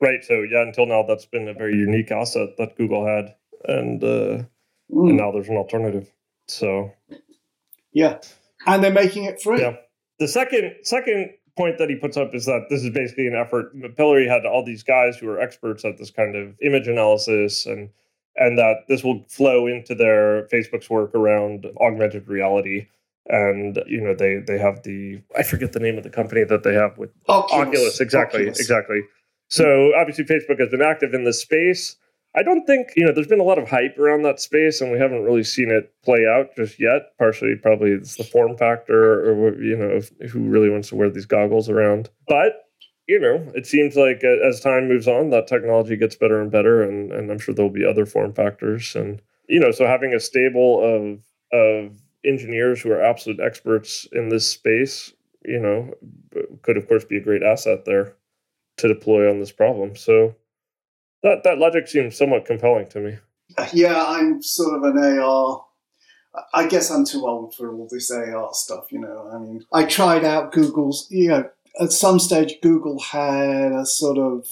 Right. 0.00 0.24
So 0.24 0.42
yeah, 0.42 0.62
until 0.62 0.86
now, 0.86 1.02
that's 1.02 1.26
been 1.26 1.48
a 1.48 1.54
very 1.54 1.74
unique 1.74 2.12
asset 2.12 2.50
that 2.58 2.76
Google 2.76 3.04
had, 3.04 3.34
and 3.64 4.02
uh, 4.02 4.44
mm. 4.90 5.08
and 5.08 5.16
now 5.16 5.32
there's 5.32 5.48
an 5.48 5.56
alternative. 5.56 6.10
So 6.46 6.92
yeah, 7.92 8.18
and 8.66 8.82
they're 8.82 8.92
making 8.92 9.24
it 9.24 9.40
free. 9.40 9.60
Yeah. 9.60 9.76
The 10.18 10.28
second 10.28 10.74
second 10.82 11.30
point 11.56 11.78
that 11.78 11.90
he 11.90 11.96
puts 11.96 12.16
up 12.16 12.34
is 12.34 12.46
that 12.46 12.66
this 12.70 12.82
is 12.82 12.90
basically 12.90 13.26
an 13.26 13.34
effort. 13.34 13.76
Mapillary 13.76 14.28
had 14.28 14.46
all 14.46 14.64
these 14.64 14.82
guys 14.82 15.18
who 15.18 15.28
are 15.28 15.40
experts 15.40 15.84
at 15.84 15.98
this 15.98 16.10
kind 16.10 16.36
of 16.36 16.54
image 16.62 16.88
analysis 16.88 17.66
and 17.66 17.90
and 18.36 18.58
that 18.58 18.84
this 18.88 19.04
will 19.04 19.24
flow 19.28 19.66
into 19.66 19.94
their 19.94 20.44
Facebook's 20.52 20.88
work 20.88 21.14
around 21.14 21.66
augmented 21.80 22.28
reality. 22.28 22.88
And 23.28 23.78
you 23.86 24.00
know 24.00 24.14
they 24.14 24.38
they 24.44 24.58
have 24.58 24.82
the 24.82 25.22
I 25.36 25.44
forget 25.44 25.72
the 25.72 25.80
name 25.80 25.96
of 25.96 26.02
the 26.02 26.10
company 26.10 26.42
that 26.44 26.64
they 26.64 26.74
have 26.74 26.98
with 26.98 27.10
Oculus, 27.28 27.68
Oculus 27.68 28.00
exactly 28.00 28.40
Oculus. 28.40 28.60
exactly. 28.60 29.02
So 29.48 29.92
obviously 29.94 30.24
Facebook 30.24 30.58
has 30.58 30.70
been 30.70 30.82
active 30.82 31.14
in 31.14 31.24
this 31.24 31.40
space. 31.40 31.96
I 32.34 32.42
don't 32.42 32.64
think 32.64 32.88
you 32.96 33.04
know 33.04 33.12
there's 33.12 33.26
been 33.28 33.40
a 33.40 33.44
lot 33.44 33.58
of 33.58 33.68
hype 33.68 33.98
around 33.98 34.22
that 34.22 34.40
space, 34.40 34.80
and 34.80 34.90
we 34.90 34.98
haven't 34.98 35.22
really 35.22 35.44
seen 35.44 35.70
it 35.70 35.92
play 36.02 36.26
out 36.26 36.56
just 36.56 36.80
yet. 36.80 37.16
Partially, 37.18 37.54
probably 37.56 37.90
it's 37.90 38.16
the 38.16 38.24
form 38.24 38.56
factor, 38.56 39.30
or 39.30 39.62
you 39.62 39.76
know, 39.76 40.00
who 40.28 40.40
really 40.40 40.70
wants 40.70 40.88
to 40.88 40.96
wear 40.96 41.10
these 41.10 41.26
goggles 41.26 41.68
around. 41.68 42.08
But 42.26 42.61
you 43.06 43.18
know, 43.18 43.50
it 43.54 43.66
seems 43.66 43.96
like 43.96 44.22
uh, 44.24 44.46
as 44.46 44.60
time 44.60 44.88
moves 44.88 45.08
on, 45.08 45.30
that 45.30 45.46
technology 45.46 45.96
gets 45.96 46.16
better 46.16 46.40
and 46.40 46.50
better, 46.50 46.82
and, 46.82 47.12
and 47.12 47.30
I'm 47.30 47.38
sure 47.38 47.54
there'll 47.54 47.70
be 47.70 47.84
other 47.84 48.06
form 48.06 48.32
factors. 48.32 48.94
And 48.94 49.20
you 49.48 49.60
know, 49.60 49.70
so 49.70 49.86
having 49.86 50.14
a 50.14 50.20
stable 50.20 50.80
of 50.82 51.24
of 51.52 52.00
engineers 52.24 52.80
who 52.80 52.92
are 52.92 53.02
absolute 53.02 53.40
experts 53.40 54.06
in 54.12 54.28
this 54.28 54.50
space, 54.50 55.12
you 55.44 55.58
know, 55.58 55.92
could 56.62 56.76
of 56.76 56.88
course 56.88 57.04
be 57.04 57.16
a 57.16 57.22
great 57.22 57.42
asset 57.42 57.84
there 57.84 58.14
to 58.78 58.88
deploy 58.88 59.28
on 59.28 59.40
this 59.40 59.52
problem. 59.52 59.96
So 59.96 60.34
that 61.22 61.42
that 61.44 61.58
logic 61.58 61.88
seems 61.88 62.16
somewhat 62.16 62.46
compelling 62.46 62.88
to 62.88 63.00
me. 63.00 63.18
Yeah, 63.74 64.02
I'm 64.02 64.42
sort 64.42 64.76
of 64.76 64.82
an 64.84 65.18
AR. 65.18 65.62
I 66.54 66.66
guess 66.66 66.90
I'm 66.90 67.04
too 67.04 67.26
old 67.26 67.54
for 67.54 67.74
all 67.74 67.86
this 67.90 68.10
AR 68.10 68.48
stuff. 68.54 68.90
You 68.90 69.00
know, 69.00 69.30
I 69.30 69.38
mean, 69.38 69.62
I 69.74 69.84
tried 69.84 70.24
out 70.24 70.52
Google's. 70.52 71.06
You 71.10 71.28
know, 71.28 71.50
at 71.80 71.92
some 71.92 72.18
stage, 72.18 72.54
Google 72.62 73.00
had 73.00 73.72
a 73.72 73.86
sort 73.86 74.18
of 74.18 74.46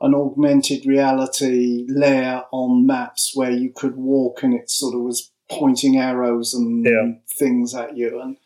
an 0.00 0.14
augmented 0.14 0.84
reality 0.84 1.86
layer 1.88 2.42
on 2.52 2.86
maps 2.86 3.32
where 3.34 3.50
you 3.50 3.72
could 3.74 3.96
walk 3.96 4.42
and 4.42 4.54
it 4.54 4.70
sort 4.70 4.94
of 4.94 5.00
was 5.00 5.30
pointing 5.50 5.96
arrows 5.96 6.52
and 6.52 6.84
yeah. 6.84 7.12
things 7.38 7.74
at 7.74 7.96
you 7.96 8.20
and 8.20 8.36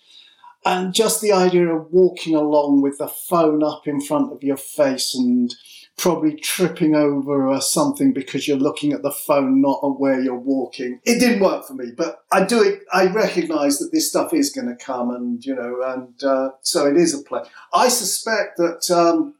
and 0.64 0.92
just 0.92 1.22
the 1.22 1.32
idea 1.32 1.66
of 1.66 1.90
walking 1.90 2.34
along 2.34 2.82
with 2.82 2.98
the 2.98 3.08
phone 3.08 3.64
up 3.64 3.86
in 3.86 4.00
front 4.00 4.30
of 4.30 4.42
your 4.42 4.58
face 4.58 5.14
and 5.14 5.54
probably 6.00 6.34
tripping 6.34 6.94
over 6.94 7.50
uh, 7.50 7.60
something 7.60 8.12
because 8.12 8.48
you're 8.48 8.56
looking 8.56 8.92
at 8.92 9.02
the 9.02 9.10
phone, 9.10 9.60
not 9.60 9.80
at 9.84 10.00
where 10.00 10.18
you're 10.18 10.34
walking. 10.34 10.98
It 11.04 11.20
didn't 11.20 11.40
work 11.42 11.66
for 11.66 11.74
me, 11.74 11.92
but 11.94 12.24
I 12.32 12.44
do 12.44 12.62
it. 12.62 12.80
I 12.90 13.06
recognise 13.06 13.78
that 13.78 13.92
this 13.92 14.08
stuff 14.08 14.32
is 14.32 14.50
going 14.50 14.68
to 14.68 14.82
come, 14.82 15.10
and 15.10 15.44
you 15.44 15.54
know, 15.54 15.82
and 15.84 16.24
uh, 16.24 16.50
so 16.62 16.86
it 16.86 16.96
is 16.96 17.14
a 17.14 17.22
play. 17.22 17.42
I 17.74 17.88
suspect 17.88 18.56
that 18.56 18.90
um, 18.90 19.34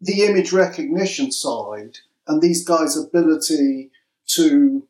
the 0.00 0.24
image 0.24 0.52
recognition 0.52 1.32
side 1.32 1.98
and 2.28 2.40
these 2.40 2.64
guys' 2.64 2.96
ability 2.96 3.90
to 4.28 4.86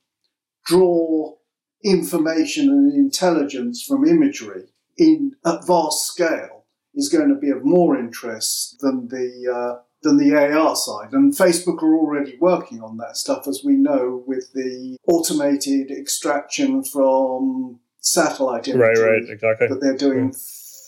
draw 0.66 1.34
information 1.82 2.68
and 2.68 2.92
intelligence 2.92 3.82
from 3.82 4.06
imagery 4.06 4.64
in 4.98 5.34
at 5.46 5.66
vast 5.66 6.06
scale 6.06 6.64
is 6.94 7.08
going 7.08 7.28
to 7.28 7.34
be 7.34 7.50
of 7.50 7.64
more 7.64 7.96
interest 7.98 8.80
than 8.80 9.08
the 9.08 9.50
uh, 9.50 9.82
than 10.02 10.16
the 10.16 10.34
AR 10.34 10.76
side. 10.76 11.12
And 11.12 11.32
Facebook 11.32 11.82
are 11.82 11.96
already 11.96 12.36
working 12.40 12.82
on 12.82 12.96
that 12.98 13.16
stuff, 13.16 13.48
as 13.48 13.62
we 13.64 13.74
know, 13.74 14.22
with 14.26 14.52
the 14.52 14.96
automated 15.08 15.90
extraction 15.90 16.84
from 16.84 17.80
satellite 18.00 18.68
imagery 18.68 19.02
right, 19.02 19.20
right, 19.20 19.28
exactly. 19.28 19.68
that 19.68 19.80
they're 19.80 19.96
doing 19.96 20.26
yeah. 20.32 20.38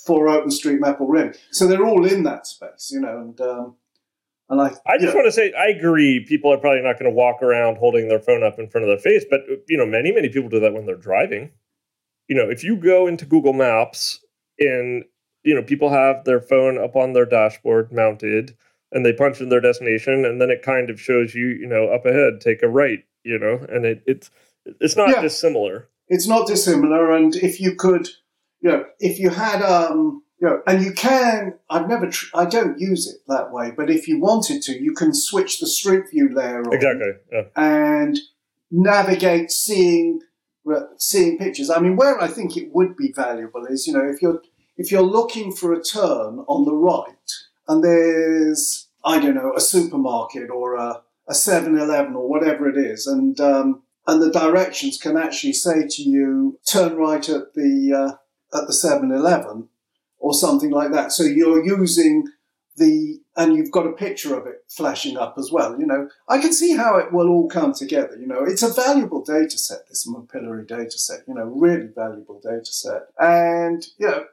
for 0.07 0.27
OpenStreetMap 0.29 1.01
already. 1.01 1.37
So 1.51 1.67
they're 1.67 1.85
all 1.85 2.07
in 2.07 2.23
that 2.25 2.47
space, 2.47 2.91
you 2.93 3.01
know, 3.01 3.19
and 3.19 3.41
um, 3.41 3.77
and 4.51 4.63
I, 4.63 4.73
I 4.87 4.97
just 4.97 5.15
want 5.15 5.27
to 5.27 5.33
say, 5.33 5.53
I 5.53 5.67
agree. 5.67 6.25
People 6.27 6.53
are 6.53 6.57
probably 6.57 6.81
not 6.81 6.99
going 6.99 7.11
to 7.11 7.15
walk 7.15 7.43
around 7.43 7.77
holding 7.77 8.09
their 8.09 8.19
phone 8.19 8.43
up 8.43 8.59
in 8.59 8.69
front 8.69 8.89
of 8.89 8.89
their 8.89 8.99
face, 8.99 9.27
but 9.29 9.41
you 9.69 9.77
know, 9.77 9.85
many 9.85 10.11
many 10.11 10.29
people 10.31 10.49
do 10.49 10.61
that 10.61 10.73
when 10.73 10.87
they're 10.87 10.97
driving. 10.97 11.51
You 12.29 12.37
know, 12.37 12.49
if 12.49 12.65
you 12.65 12.77
go 12.77 13.07
into 13.07 13.27
Google 13.27 13.53
Maps 13.53 14.25
and 14.59 15.05
you 15.43 15.55
know 15.55 15.63
people 15.63 15.91
have 15.91 16.25
their 16.25 16.41
phone 16.41 16.83
up 16.83 16.97
on 16.97 17.13
their 17.13 17.27
dashboard 17.27 17.93
mounted, 17.93 18.57
and 18.93 19.05
they 19.05 19.13
punch 19.13 19.41
in 19.41 19.49
their 19.49 19.61
destination 19.61 20.25
and 20.25 20.41
then 20.41 20.51
it 20.51 20.63
kind 20.63 20.91
of 20.91 21.01
shows 21.01 21.35
you 21.35 21.47
you 21.47 21.67
know 21.67 21.89
up 21.89 22.07
ahead 22.07 22.41
take 22.41 22.63
a 22.63 22.69
right 22.69 23.05
you 23.25 23.39
know 23.39 23.65
and 23.69 23.85
it, 23.85 24.03
it's 24.07 24.31
it's 24.81 24.97
not 24.97 25.11
yeah. 25.11 25.21
dissimilar 25.21 25.89
it's 26.09 26.27
not 26.27 26.47
dissimilar 26.47 27.13
and 27.13 27.37
if 27.37 27.61
you 27.61 27.75
could 27.75 28.09
you 28.61 28.71
know 28.71 28.85
if 28.99 29.19
you 29.19 29.31
had 29.31 29.63
um 29.63 30.23
you 30.41 30.49
know 30.49 30.63
and 30.67 30.83
you 30.83 30.93
can 30.93 31.55
i've 31.71 31.89
never 31.89 32.09
tr- 32.09 32.31
i 32.35 32.45
don't 32.45 32.79
use 32.79 33.07
it 33.07 33.21
that 33.29 33.53
way 33.53 33.71
but 33.71 33.91
if 33.91 34.09
you 34.09 34.19
wanted 34.19 34.63
to 34.63 34.73
you 34.81 34.93
can 34.93 35.15
switch 35.15 35.61
the 35.61 35.67
street 35.67 36.05
view 36.11 36.29
layer 36.33 36.61
on 36.61 36.73
exactly 36.73 37.13
yeah. 37.33 37.43
and 37.57 38.19
navigate 38.71 39.51
seeing 39.51 40.21
seeing 40.99 41.39
pictures 41.39 41.71
i 41.71 41.79
mean 41.79 41.97
where 41.97 42.21
i 42.21 42.27
think 42.27 42.57
it 42.57 42.71
would 42.73 42.97
be 42.97 43.13
valuable 43.13 43.65
is 43.67 43.87
you 43.87 43.93
know 43.93 44.07
if 44.07 44.21
you're 44.21 44.43
if 44.77 44.93
you're 44.93 45.03
looking 45.03 45.51
for 45.51 45.73
a 45.73 45.83
turn 45.83 46.45
on 46.47 46.65
the 46.65 46.75
right 46.75 47.15
and 47.69 47.85
there's 47.85 48.89
I 49.05 49.21
don't 49.21 49.35
know 49.35 49.53
a 49.55 49.61
supermarket 49.61 50.51
or 50.51 50.77
a 50.77 51.03
a 51.29 51.33
7-Eleven 51.33 52.15
or 52.15 52.27
whatever 52.27 52.69
it 52.69 52.79
is, 52.79 53.07
and 53.07 53.39
um, 53.41 53.83
and 54.07 54.23
the 54.23 54.31
directions 54.31 54.97
can 54.97 55.17
actually 55.17 55.53
say 55.53 55.87
to 55.87 56.03
you, 56.03 56.59
turn 56.67 56.97
right 56.97 57.29
at 57.29 57.55
the 57.55 57.93
uh, 57.93 58.57
at 58.57 58.67
the 58.67 58.73
7-Eleven 58.73 59.69
or 60.19 60.33
something 60.33 60.71
like 60.71 60.91
that. 60.93 61.13
So 61.13 61.23
you're 61.25 61.65
using 61.65 62.25
the 62.77 63.21
and 63.37 63.55
you've 63.55 63.71
got 63.71 63.87
a 63.87 63.93
picture 63.93 64.35
of 64.35 64.47
it 64.47 64.65
flashing 64.69 65.17
up 65.17 65.35
as 65.37 65.53
well. 65.53 65.79
You 65.79 65.87
know, 65.87 66.09
I 66.29 66.39
can 66.39 66.53
see 66.53 66.77
how 66.77 66.97
it 66.97 67.13
will 67.13 67.29
all 67.29 67.49
come 67.49 67.75
together. 67.75 68.17
You 68.19 68.27
know, 68.27 68.45
it's 68.45 68.63
a 68.63 68.73
valuable 68.73 69.23
data 69.23 69.59
set, 69.59 69.89
this 69.89 70.09
Mapillary 70.09 70.67
data 70.67 70.99
set. 70.99 71.21
You 71.29 71.35
know, 71.35 71.45
really 71.45 71.89
valuable 71.95 72.41
data 72.41 72.65
set, 72.65 73.09
and 73.21 73.87
you 73.99 74.07
know, 74.07 74.25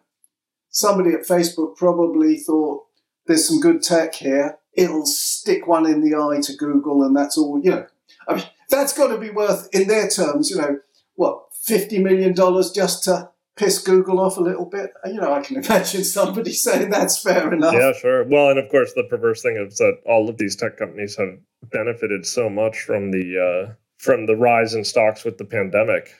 somebody 0.70 1.12
at 1.12 1.27
Facebook 1.27 1.75
probably 1.75 2.38
thought 2.38 2.85
there's 3.27 3.48
some 3.48 3.60
good 3.60 3.82
tech 3.82 4.15
here. 4.15 4.58
It'll 4.74 5.05
stick 5.05 5.67
one 5.67 5.86
in 5.86 6.01
the 6.01 6.15
eye 6.15 6.41
to 6.41 6.55
Google, 6.55 7.03
and 7.03 7.15
that's 7.15 7.38
all. 7.38 7.60
You 7.63 7.72
know, 7.72 7.88
I 8.27 8.36
mean, 8.36 8.46
that's 8.70 8.98
got 8.98 9.08
to 9.08 9.17
be 9.17 9.29
worth, 9.29 9.70
in 9.74 9.88
their 9.88 10.08
terms, 10.10 10.50
you 10.50 10.58
know, 10.58 10.79
what 11.15 11.44
fifty 11.53 12.00
million 12.00 12.34
dollars 12.34 12.72
just 12.72 13.03
to 13.05 13.29
piss 13.55 13.79
Google 13.79 14.20
off 14.20 14.38
a 14.38 14.41
little 14.41 14.65
bit. 14.65 14.91
You 15.05 15.15
know, 15.15 15.34
I 15.34 15.41
can 15.41 15.58
imagine 15.63 16.03
somebody 16.03 16.51
saying 16.51 16.89
that's 16.89 17.22
fair 17.22 17.53
enough. 17.53 17.74
Yeah, 17.74 17.94
sure. 17.94 18.24
Well, 18.25 18.50
and 18.50 18.60
of 18.60 18.70
course, 18.70 18.94
the 18.94 19.03
perverse 19.03 19.41
thing 19.41 19.58
is 19.58 19.77
that 19.77 20.00
all 20.05 20.29
of 20.29 20.38
these 20.38 20.55
tech 20.55 20.77
companies 20.77 21.15
have 21.17 21.38
benefited 21.72 22.25
so 22.25 22.50
much 22.50 22.82
from 22.82 23.12
the 23.12 23.67
uh, 23.70 23.74
from 23.98 24.25
the 24.25 24.36
rise 24.36 24.74
in 24.74 24.84
stocks 24.84 25.24
with 25.24 25.38
the 25.38 25.46
pandemic. 25.46 26.13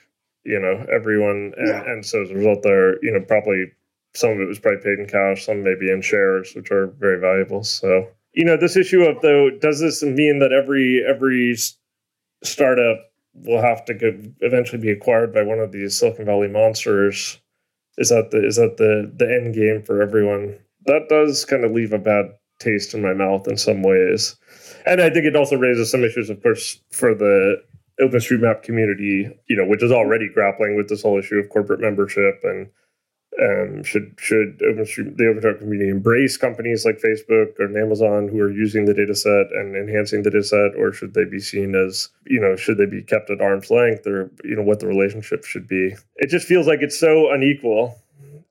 You 0.44 0.60
know, 0.60 0.86
everyone, 0.92 1.54
and, 1.56 1.68
yeah. 1.68 1.82
and 1.82 2.06
so 2.06 2.22
as 2.22 2.30
a 2.30 2.34
result, 2.34 2.62
they're 2.62 3.02
you 3.02 3.12
know 3.12 3.24
probably 3.26 3.72
some 4.16 4.30
of 4.30 4.40
it 4.40 4.48
was 4.48 4.58
probably 4.58 4.82
paid 4.82 4.98
in 4.98 5.06
cash, 5.06 5.44
some 5.44 5.62
maybe 5.62 5.90
in 5.90 6.00
shares, 6.00 6.54
which 6.54 6.70
are 6.70 6.88
very 6.98 7.20
valuable. 7.20 7.62
So, 7.62 8.08
you 8.32 8.44
know, 8.44 8.56
this 8.56 8.76
issue 8.76 9.02
of 9.02 9.20
though, 9.20 9.50
does 9.50 9.80
this 9.80 10.02
mean 10.02 10.38
that 10.38 10.52
every 10.52 11.04
every 11.06 11.56
startup 12.42 12.98
will 13.34 13.60
have 13.60 13.84
to 13.84 13.94
go, 13.94 14.18
eventually 14.40 14.80
be 14.80 14.90
acquired 14.90 15.32
by 15.34 15.42
one 15.42 15.58
of 15.58 15.72
these 15.72 15.98
Silicon 15.98 16.24
Valley 16.24 16.48
monsters? 16.48 17.38
Is 17.98 18.08
that 18.08 18.30
the 18.30 18.44
is 18.44 18.56
that 18.56 18.76
the 18.78 19.10
the 19.14 19.26
end 19.26 19.54
game 19.54 19.82
for 19.82 20.02
everyone? 20.02 20.58
That 20.86 21.08
does 21.08 21.44
kind 21.44 21.64
of 21.64 21.72
leave 21.72 21.92
a 21.92 21.98
bad 21.98 22.26
taste 22.58 22.94
in 22.94 23.02
my 23.02 23.12
mouth 23.12 23.46
in 23.48 23.56
some 23.56 23.82
ways, 23.82 24.36
and 24.86 25.00
I 25.00 25.10
think 25.10 25.26
it 25.26 25.36
also 25.36 25.56
raises 25.56 25.90
some 25.90 26.04
issues, 26.04 26.30
of 26.30 26.42
course, 26.42 26.80
for 26.90 27.14
the 27.14 27.62
OpenStreetMap 28.00 28.62
community, 28.62 29.28
you 29.48 29.56
know, 29.56 29.66
which 29.66 29.82
is 29.82 29.92
already 29.92 30.28
grappling 30.32 30.76
with 30.76 30.88
this 30.88 31.02
whole 31.02 31.18
issue 31.18 31.36
of 31.36 31.48
corporate 31.48 31.80
membership 31.80 32.40
and 32.42 32.68
um, 33.40 33.82
should 33.82 34.14
should 34.18 34.58
OpenStreet 34.60 35.16
the 35.16 35.24
OpenStreetMap 35.24 35.58
community 35.58 35.90
embrace 35.90 36.36
companies 36.36 36.84
like 36.84 37.00
Facebook 37.00 37.58
or 37.58 37.78
Amazon 37.78 38.28
who 38.28 38.40
are 38.40 38.50
using 38.50 38.86
the 38.86 38.94
data 38.94 39.14
set 39.14 39.46
and 39.52 39.76
enhancing 39.76 40.22
the 40.22 40.30
data 40.30 40.44
set, 40.44 40.74
or 40.78 40.92
should 40.92 41.14
they 41.14 41.24
be 41.24 41.38
seen 41.38 41.74
as 41.74 42.08
you 42.24 42.40
know 42.40 42.56
should 42.56 42.78
they 42.78 42.86
be 42.86 43.02
kept 43.02 43.30
at 43.30 43.40
arm's 43.40 43.70
length, 43.70 44.06
or 44.06 44.30
you 44.42 44.56
know 44.56 44.62
what 44.62 44.80
the 44.80 44.86
relationship 44.86 45.44
should 45.44 45.68
be? 45.68 45.94
It 46.16 46.28
just 46.28 46.46
feels 46.46 46.66
like 46.66 46.80
it's 46.80 46.98
so 46.98 47.30
unequal, 47.30 47.98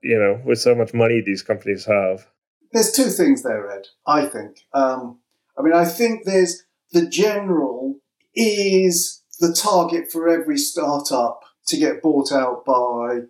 you 0.02 0.18
know, 0.18 0.40
with 0.44 0.60
so 0.60 0.74
much 0.74 0.94
money 0.94 1.20
these 1.20 1.42
companies 1.42 1.84
have. 1.86 2.26
There's 2.72 2.92
two 2.92 3.10
things 3.10 3.42
there, 3.42 3.68
Ed. 3.70 3.88
I 4.06 4.26
think. 4.26 4.60
Um, 4.72 5.18
I 5.58 5.62
mean, 5.62 5.72
I 5.72 5.84
think 5.84 6.24
there's 6.24 6.62
the 6.92 7.08
general 7.08 7.96
is 8.36 9.22
the 9.40 9.52
target 9.52 10.12
for 10.12 10.28
every 10.28 10.58
startup 10.58 11.40
to 11.66 11.76
get 11.76 12.02
bought 12.02 12.30
out 12.30 12.64
by 12.64 13.22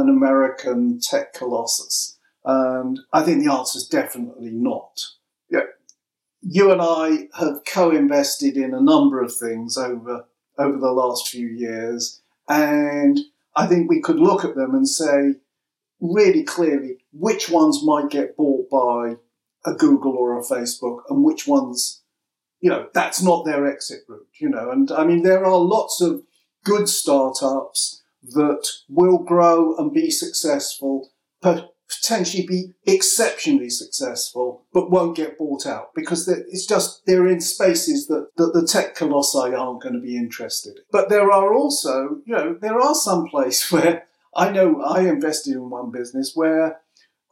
an 0.00 0.08
American 0.08 1.00
tech 1.00 1.32
colossus? 1.32 2.18
And 2.44 3.00
I 3.12 3.22
think 3.22 3.42
the 3.42 3.52
answer 3.52 3.78
is 3.78 3.86
definitely 3.86 4.50
not. 4.50 5.06
Yeah, 5.50 5.60
you 6.42 6.70
and 6.70 6.80
I 6.82 7.28
have 7.38 7.64
co-invested 7.66 8.56
in 8.56 8.74
a 8.74 8.80
number 8.80 9.22
of 9.22 9.34
things 9.34 9.78
over 9.78 10.26
over 10.58 10.78
the 10.78 10.92
last 10.92 11.28
few 11.28 11.48
years, 11.48 12.20
and 12.48 13.18
I 13.56 13.66
think 13.66 13.88
we 13.88 14.00
could 14.00 14.20
look 14.20 14.44
at 14.44 14.54
them 14.54 14.74
and 14.74 14.88
say 14.88 15.36
really 16.00 16.42
clearly 16.42 16.98
which 17.12 17.48
ones 17.48 17.82
might 17.82 18.10
get 18.10 18.36
bought 18.36 18.68
by 18.68 19.16
a 19.64 19.74
Google 19.74 20.12
or 20.12 20.38
a 20.38 20.42
Facebook, 20.42 21.00
and 21.08 21.24
which 21.24 21.46
ones, 21.46 22.02
you 22.60 22.68
know, 22.68 22.88
that's 22.92 23.22
not 23.22 23.46
their 23.46 23.66
exit 23.66 24.00
route. 24.06 24.28
You 24.38 24.50
know, 24.50 24.70
and 24.70 24.92
I 24.92 25.04
mean 25.06 25.22
there 25.22 25.46
are 25.46 25.58
lots 25.58 26.02
of 26.02 26.22
good 26.62 26.88
startups 26.88 28.02
that 28.32 28.68
will 28.88 29.18
grow 29.18 29.76
and 29.76 29.92
be 29.92 30.10
successful, 30.10 31.10
potentially 31.42 32.46
be 32.46 32.72
exceptionally 32.86 33.70
successful, 33.70 34.64
but 34.72 34.90
won't 34.90 35.16
get 35.16 35.38
bought 35.38 35.66
out 35.66 35.94
because 35.94 36.28
it's 36.28 36.66
just 36.66 37.04
they're 37.06 37.28
in 37.28 37.40
spaces 37.40 38.06
that, 38.06 38.28
that 38.36 38.52
the 38.54 38.66
tech 38.66 38.94
colossi 38.94 39.54
aren't 39.54 39.82
going 39.82 39.94
to 39.94 40.00
be 40.00 40.16
interested. 40.16 40.76
In. 40.76 40.84
But 40.90 41.08
there 41.08 41.30
are 41.30 41.54
also, 41.54 42.20
you 42.24 42.34
know, 42.34 42.56
there 42.60 42.80
are 42.80 42.94
some 42.94 43.26
places 43.30 43.70
where 43.70 44.06
I 44.34 44.50
know 44.50 44.82
I 44.82 45.02
invested 45.02 45.54
in 45.54 45.70
one 45.70 45.90
business 45.90 46.32
where 46.34 46.80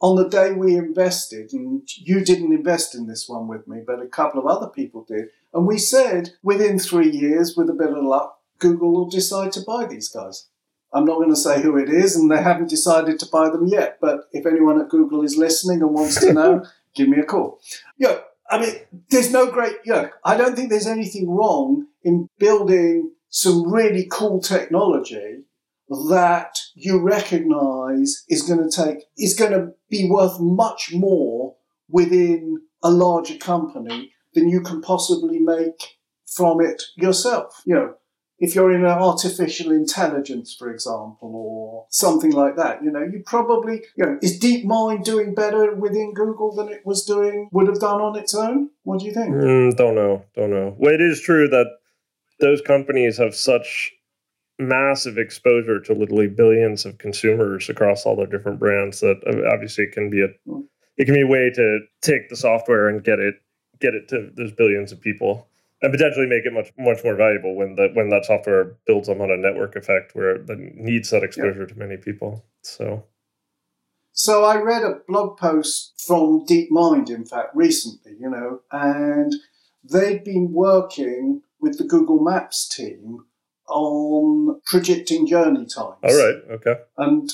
on 0.00 0.16
the 0.16 0.28
day 0.28 0.52
we 0.52 0.74
invested, 0.74 1.52
and 1.52 1.88
you 1.96 2.24
didn't 2.24 2.52
invest 2.52 2.94
in 2.94 3.06
this 3.06 3.28
one 3.28 3.46
with 3.46 3.68
me, 3.68 3.82
but 3.86 4.02
a 4.02 4.06
couple 4.06 4.40
of 4.40 4.46
other 4.46 4.66
people 4.66 5.04
did, 5.04 5.28
and 5.54 5.66
we 5.66 5.78
said 5.78 6.30
within 6.42 6.78
three 6.78 7.10
years, 7.10 7.56
with 7.56 7.70
a 7.70 7.74
bit 7.74 7.92
of 7.92 8.02
luck, 8.02 8.38
Google 8.58 8.92
will 8.92 9.08
decide 9.08 9.52
to 9.52 9.60
buy 9.60 9.86
these 9.86 10.08
guys. 10.08 10.48
I'm 10.94 11.04
not 11.04 11.16
going 11.16 11.30
to 11.30 11.36
say 11.36 11.62
who 11.62 11.76
it 11.78 11.88
is, 11.88 12.16
and 12.16 12.30
they 12.30 12.42
haven't 12.42 12.70
decided 12.70 13.18
to 13.18 13.26
buy 13.26 13.48
them 13.48 13.66
yet. 13.66 13.98
But 14.00 14.28
if 14.32 14.46
anyone 14.46 14.80
at 14.80 14.90
Google 14.90 15.22
is 15.22 15.36
listening 15.36 15.80
and 15.80 15.94
wants 15.94 16.20
to 16.20 16.32
know, 16.32 16.64
give 16.94 17.08
me 17.08 17.18
a 17.18 17.24
call. 17.24 17.60
Yeah, 17.98 18.18
I 18.50 18.60
mean, 18.60 18.74
there's 19.10 19.32
no 19.32 19.50
great. 19.50 19.76
Yeah, 19.84 20.08
I 20.24 20.36
don't 20.36 20.54
think 20.54 20.70
there's 20.70 20.86
anything 20.86 21.30
wrong 21.30 21.86
in 22.02 22.28
building 22.38 23.12
some 23.30 23.72
really 23.72 24.06
cool 24.10 24.40
technology 24.40 25.44
that 26.10 26.58
you 26.74 27.00
recognise 27.00 28.24
is 28.28 28.42
going 28.42 28.68
to 28.68 28.74
take 28.74 29.04
is 29.18 29.34
going 29.34 29.52
to 29.52 29.72
be 29.90 30.08
worth 30.08 30.38
much 30.40 30.90
more 30.92 31.54
within 31.88 32.60
a 32.82 32.90
larger 32.90 33.36
company 33.36 34.12
than 34.34 34.48
you 34.48 34.60
can 34.60 34.80
possibly 34.80 35.38
make 35.38 35.98
from 36.26 36.60
it 36.60 36.82
yourself. 36.96 37.62
You 37.64 37.74
know, 37.74 37.94
if 38.42 38.56
you're 38.56 38.72
in 38.72 38.84
an 38.84 38.90
artificial 38.90 39.70
intelligence, 39.70 40.52
for 40.52 40.68
example, 40.68 41.30
or 41.32 41.86
something 41.90 42.32
like 42.32 42.56
that, 42.56 42.82
you 42.82 42.90
know, 42.90 43.00
you 43.00 43.22
probably, 43.24 43.84
you 43.96 44.04
know, 44.04 44.18
is 44.20 44.40
DeepMind 44.40 45.04
doing 45.04 45.32
better 45.32 45.72
within 45.76 46.12
Google 46.12 46.52
than 46.52 46.68
it 46.68 46.84
was 46.84 47.04
doing, 47.04 47.48
would 47.52 47.68
have 47.68 47.78
done 47.78 48.00
on 48.00 48.18
its 48.18 48.34
own? 48.34 48.70
What 48.82 48.98
do 48.98 49.06
you 49.06 49.12
think? 49.12 49.28
Mm, 49.28 49.76
don't 49.76 49.94
know. 49.94 50.24
Don't 50.34 50.50
know. 50.50 50.74
Well, 50.76 50.92
it 50.92 51.00
is 51.00 51.20
true 51.20 51.46
that 51.50 51.66
those 52.40 52.60
companies 52.60 53.16
have 53.18 53.36
such 53.36 53.92
massive 54.58 55.18
exposure 55.18 55.78
to 55.78 55.94
literally 55.94 56.26
billions 56.26 56.84
of 56.84 56.98
consumers 56.98 57.68
across 57.68 58.04
all 58.04 58.16
their 58.16 58.26
different 58.26 58.58
brands 58.58 58.98
that 59.00 59.20
uh, 59.24 59.54
obviously 59.54 59.84
it 59.84 59.92
can 59.92 60.10
be 60.10 60.20
a, 60.20 60.28
mm. 60.50 60.64
it 60.96 61.04
can 61.04 61.14
be 61.14 61.22
a 61.22 61.26
way 61.28 61.48
to 61.54 61.78
take 62.00 62.28
the 62.28 62.36
software 62.36 62.88
and 62.88 63.04
get 63.04 63.20
it, 63.20 63.36
get 63.78 63.94
it 63.94 64.08
to 64.08 64.32
those 64.36 64.50
billions 64.50 64.90
of 64.90 65.00
people 65.00 65.46
and 65.82 65.92
potentially 65.92 66.26
make 66.26 66.46
it 66.46 66.52
much 66.52 66.72
much 66.78 67.02
more 67.04 67.16
valuable 67.16 67.54
when 67.54 67.74
that 67.74 67.94
when 67.94 68.08
that 68.08 68.24
software 68.24 68.76
builds 68.86 69.08
on 69.08 69.20
a 69.20 69.36
network 69.36 69.76
effect 69.76 70.14
where 70.14 70.36
it 70.36 70.48
needs 70.76 71.10
that 71.10 71.24
exposure 71.24 71.62
yeah. 71.62 71.66
to 71.66 71.78
many 71.78 71.96
people. 71.96 72.44
So. 72.62 73.04
So 74.14 74.44
I 74.44 74.60
read 74.60 74.82
a 74.82 75.00
blog 75.08 75.38
post 75.38 75.94
from 76.06 76.44
DeepMind, 76.46 77.08
in 77.08 77.24
fact, 77.24 77.56
recently, 77.56 78.12
you 78.20 78.28
know, 78.28 78.60
and 78.70 79.34
they've 79.82 80.22
been 80.22 80.52
working 80.52 81.40
with 81.60 81.78
the 81.78 81.84
Google 81.84 82.22
Maps 82.22 82.68
team 82.68 83.24
on 83.68 84.60
predicting 84.66 85.26
journey 85.26 85.64
times. 85.64 85.96
All 86.02 86.14
right, 86.14 86.36
okay. 86.50 86.74
And 86.98 87.32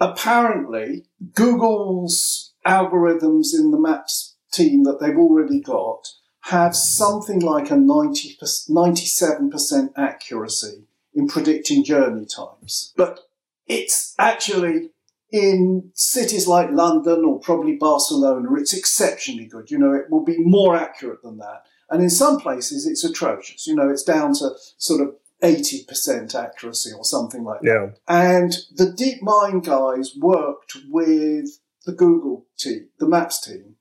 apparently, 0.00 1.04
Google's 1.34 2.54
algorithms 2.66 3.54
in 3.54 3.70
the 3.70 3.78
Maps 3.78 4.36
team 4.52 4.84
that 4.84 4.98
they've 5.00 5.18
already 5.18 5.60
got 5.60 6.08
have 6.46 6.76
something 6.76 7.40
like 7.40 7.72
a 7.72 7.76
90, 7.76 8.36
97% 8.38 9.90
accuracy 9.96 10.84
in 11.12 11.26
predicting 11.26 11.82
journey 11.82 12.24
times. 12.24 12.92
But 12.96 13.20
it's 13.66 14.14
actually 14.16 14.90
in 15.32 15.90
cities 15.94 16.46
like 16.46 16.70
London 16.70 17.24
or 17.24 17.40
probably 17.40 17.74
Barcelona, 17.74 18.48
it's 18.54 18.72
exceptionally 18.72 19.46
good. 19.46 19.72
You 19.72 19.78
know, 19.78 19.92
it 19.92 20.08
will 20.08 20.24
be 20.24 20.38
more 20.38 20.76
accurate 20.76 21.22
than 21.24 21.38
that. 21.38 21.64
And 21.90 22.00
in 22.00 22.10
some 22.10 22.38
places, 22.38 22.86
it's 22.86 23.02
atrocious. 23.02 23.66
You 23.66 23.74
know, 23.74 23.88
it's 23.88 24.04
down 24.04 24.32
to 24.34 24.50
sort 24.78 25.00
of 25.00 25.16
80% 25.42 26.32
accuracy 26.36 26.90
or 26.96 27.04
something 27.04 27.42
like 27.42 27.60
yeah. 27.64 27.88
that. 27.88 27.98
And 28.06 28.52
the 28.72 28.86
DeepMind 28.86 29.64
guys 29.64 30.14
worked 30.16 30.76
with 30.88 31.58
the 31.86 31.92
Google 31.92 32.46
team, 32.56 32.88
the 33.00 33.08
Maps 33.08 33.44
team, 33.44 33.74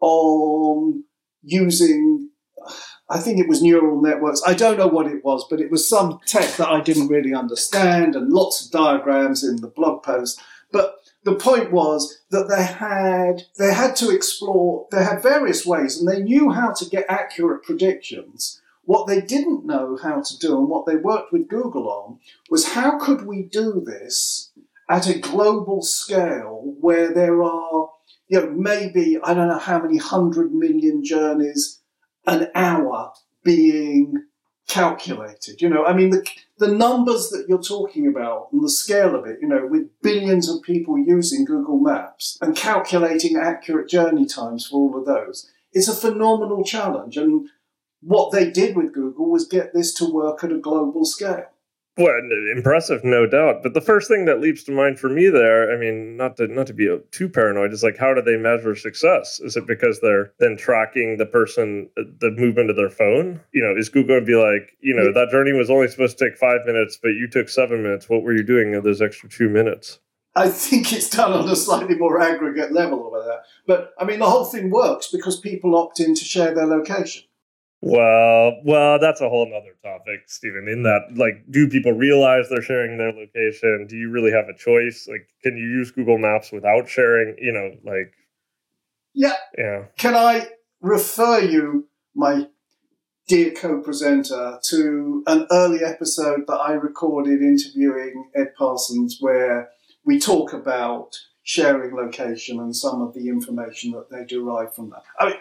on 0.00 1.04
using, 1.42 2.30
I 3.08 3.18
think 3.18 3.38
it 3.38 3.48
was 3.48 3.62
neural 3.62 4.00
networks. 4.00 4.42
I 4.46 4.54
don't 4.54 4.78
know 4.78 4.86
what 4.86 5.06
it 5.06 5.24
was, 5.24 5.46
but 5.48 5.60
it 5.60 5.70
was 5.70 5.88
some 5.88 6.20
tech 6.26 6.56
that 6.56 6.68
I 6.68 6.80
didn't 6.80 7.08
really 7.08 7.34
understand 7.34 8.16
and 8.16 8.32
lots 8.32 8.64
of 8.64 8.72
diagrams 8.72 9.44
in 9.44 9.56
the 9.56 9.68
blog 9.68 10.02
post. 10.02 10.40
But 10.70 11.02
the 11.24 11.34
point 11.34 11.70
was 11.70 12.20
that 12.30 12.48
they 12.48 12.64
had 12.64 13.44
they 13.58 13.72
had 13.72 13.94
to 13.96 14.10
explore 14.10 14.86
they 14.90 15.04
had 15.04 15.22
various 15.22 15.64
ways 15.64 15.98
and 15.98 16.08
they 16.08 16.22
knew 16.22 16.50
how 16.50 16.72
to 16.72 16.88
get 16.88 17.06
accurate 17.08 17.62
predictions 17.62 18.60
what 18.84 19.06
they 19.06 19.20
didn't 19.20 19.64
know 19.64 19.96
how 20.02 20.20
to 20.20 20.38
do 20.38 20.58
and 20.58 20.68
what 20.68 20.86
they 20.86 20.96
worked 20.96 21.32
with 21.32 21.48
google 21.48 21.88
on 21.88 22.18
was 22.50 22.72
how 22.72 22.98
could 22.98 23.26
we 23.26 23.42
do 23.42 23.82
this 23.84 24.50
at 24.88 25.08
a 25.08 25.18
global 25.18 25.82
scale 25.82 26.74
where 26.80 27.12
there 27.14 27.42
are 27.42 27.90
you 28.32 28.40
know, 28.40 28.50
maybe 28.50 29.18
I 29.22 29.34
don't 29.34 29.48
know 29.48 29.58
how 29.58 29.78
many 29.78 29.98
hundred 29.98 30.54
million 30.54 31.04
journeys 31.04 31.82
an 32.26 32.48
hour 32.54 33.12
being 33.44 34.24
calculated. 34.66 35.60
You 35.60 35.68
know, 35.68 35.84
I 35.84 35.92
mean, 35.92 36.08
the, 36.08 36.26
the 36.56 36.68
numbers 36.68 37.28
that 37.28 37.44
you're 37.46 37.62
talking 37.62 38.06
about 38.06 38.48
and 38.50 38.64
the 38.64 38.70
scale 38.70 39.14
of 39.14 39.26
it, 39.26 39.40
you 39.42 39.48
know, 39.48 39.66
with 39.66 39.90
billions 40.00 40.48
of 40.48 40.62
people 40.62 40.98
using 40.98 41.44
Google 41.44 41.78
Maps 41.78 42.38
and 42.40 42.56
calculating 42.56 43.36
accurate 43.36 43.90
journey 43.90 44.24
times 44.24 44.66
for 44.66 44.76
all 44.76 44.98
of 44.98 45.04
those, 45.04 45.50
it's 45.74 45.88
a 45.88 45.94
phenomenal 45.94 46.64
challenge. 46.64 47.18
And 47.18 47.50
what 48.00 48.32
they 48.32 48.50
did 48.50 48.74
with 48.76 48.94
Google 48.94 49.30
was 49.30 49.46
get 49.46 49.74
this 49.74 49.92
to 49.94 50.10
work 50.10 50.42
at 50.42 50.52
a 50.52 50.58
global 50.58 51.04
scale. 51.04 51.51
Well, 51.98 52.14
impressive, 52.56 53.04
no 53.04 53.26
doubt. 53.26 53.62
But 53.62 53.74
the 53.74 53.80
first 53.82 54.08
thing 54.08 54.24
that 54.24 54.40
leaps 54.40 54.62
to 54.64 54.72
mind 54.72 54.98
for 54.98 55.10
me 55.10 55.28
there, 55.28 55.70
I 55.70 55.76
mean, 55.76 56.16
not 56.16 56.38
to 56.38 56.46
not 56.46 56.66
to 56.68 56.72
be 56.72 56.88
uh, 56.88 56.98
too 57.10 57.28
paranoid, 57.28 57.70
is 57.72 57.82
like, 57.82 57.98
how 57.98 58.14
do 58.14 58.22
they 58.22 58.38
measure 58.38 58.74
success? 58.74 59.40
Is 59.40 59.56
it 59.58 59.66
because 59.66 60.00
they're 60.00 60.32
then 60.38 60.56
tracking 60.56 61.18
the 61.18 61.26
person, 61.26 61.90
uh, 61.98 62.04
the 62.18 62.30
movement 62.30 62.70
of 62.70 62.76
their 62.76 62.88
phone? 62.88 63.40
You 63.52 63.62
know, 63.62 63.76
is 63.76 63.90
Google 63.90 64.16
going 64.16 64.20
to 64.20 64.26
be 64.26 64.36
like, 64.36 64.74
you 64.80 64.94
know, 64.94 65.12
that 65.12 65.30
journey 65.30 65.52
was 65.52 65.68
only 65.68 65.88
supposed 65.88 66.16
to 66.16 66.24
take 66.24 66.38
five 66.38 66.60
minutes, 66.64 66.98
but 67.00 67.10
you 67.10 67.28
took 67.30 67.50
seven 67.50 67.82
minutes. 67.82 68.08
What 68.08 68.22
were 68.22 68.34
you 68.34 68.42
doing 68.42 68.72
in 68.72 68.82
those 68.82 69.02
extra 69.02 69.28
two 69.28 69.50
minutes? 69.50 69.98
I 70.34 70.48
think 70.48 70.94
it's 70.94 71.10
done 71.10 71.32
on 71.32 71.46
a 71.48 71.56
slightly 71.56 71.94
more 71.94 72.18
aggregate 72.18 72.72
level 72.72 73.04
over 73.04 73.18
that. 73.18 73.42
But 73.66 73.92
I 73.98 74.04
mean, 74.04 74.18
the 74.18 74.30
whole 74.30 74.46
thing 74.46 74.70
works 74.70 75.08
because 75.12 75.38
people 75.38 75.76
opt 75.76 76.00
in 76.00 76.14
to 76.14 76.24
share 76.24 76.54
their 76.54 76.66
location. 76.66 77.24
Well, 77.84 78.60
well, 78.64 79.00
that's 79.00 79.20
a 79.20 79.28
whole 79.28 79.50
nother 79.50 79.74
topic, 79.82 80.20
Steven. 80.28 80.68
In 80.68 80.84
that, 80.84 81.16
like, 81.16 81.44
do 81.50 81.68
people 81.68 81.92
realize 81.92 82.48
they're 82.48 82.62
sharing 82.62 82.96
their 82.96 83.12
location? 83.12 83.86
Do 83.88 83.96
you 83.96 84.10
really 84.10 84.30
have 84.30 84.48
a 84.48 84.56
choice? 84.56 85.08
Like, 85.10 85.28
can 85.42 85.56
you 85.56 85.66
use 85.66 85.90
Google 85.90 86.16
Maps 86.16 86.52
without 86.52 86.88
sharing? 86.88 87.36
You 87.38 87.52
know, 87.52 87.70
like, 87.84 88.14
yeah, 89.14 89.34
yeah. 89.58 89.86
Can 89.98 90.14
I 90.14 90.48
refer 90.80 91.40
you 91.40 91.88
my 92.14 92.46
dear 93.28 93.52
co-presenter, 93.52 94.58
to 94.64 95.22
an 95.26 95.46
early 95.50 95.82
episode 95.84 96.44
that 96.46 96.60
I 96.60 96.72
recorded 96.72 97.40
interviewing 97.40 98.30
Ed 98.34 98.52
Parsons, 98.58 99.18
where 99.20 99.70
we 100.04 100.18
talk 100.18 100.52
about 100.52 101.16
sharing 101.42 101.94
location 101.94 102.58
and 102.60 102.74
some 102.74 103.00
of 103.00 103.14
the 103.14 103.28
information 103.28 103.92
that 103.92 104.10
they 104.10 104.24
derive 104.24 104.74
from 104.74 104.90
that. 104.90 105.02
I 105.18 105.30
mean, 105.30 105.38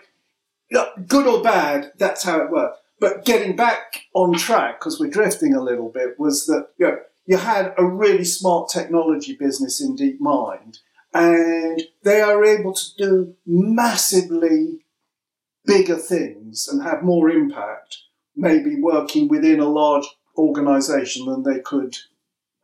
good 1.08 1.28
or 1.28 1.44
bad, 1.44 1.92
that's 1.98 2.24
how 2.24 2.42
it 2.42 2.52
worked. 2.52 2.80
But 3.00 3.26
getting 3.26 3.56
back 3.56 4.04
on 4.14 4.34
track, 4.34 4.80
because 4.80 5.00
we're 5.00 5.10
drifting 5.10 5.56
a 5.56 5.64
little 5.64 5.90
bit, 5.90 6.20
was 6.20 6.46
that 6.46 6.68
you, 6.78 6.88
know, 6.88 7.00
you 7.26 7.38
had 7.38 7.74
a 7.78 7.86
really 7.86 8.24
smart 8.24 8.70
technology 8.70 9.36
business 9.36 9.82
in 9.82 9.96
DeepMind, 9.96 10.78
and 11.14 11.82
they 12.04 12.22
are 12.22 12.46
able 12.46 12.74
to 12.74 12.86
do 12.98 13.36
massively 13.46 14.86
bigger 15.66 15.98
things 15.98 16.68
and 16.68 16.84
have 16.84 17.04
more 17.04 17.30
impact, 17.30 17.98
maybe 18.36 18.80
working 18.80 19.28
within 19.28 19.60
a 19.60 19.70
large 19.70 20.06
organization 20.38 21.26
than 21.26 21.44
they 21.44 21.60
could 21.60 21.98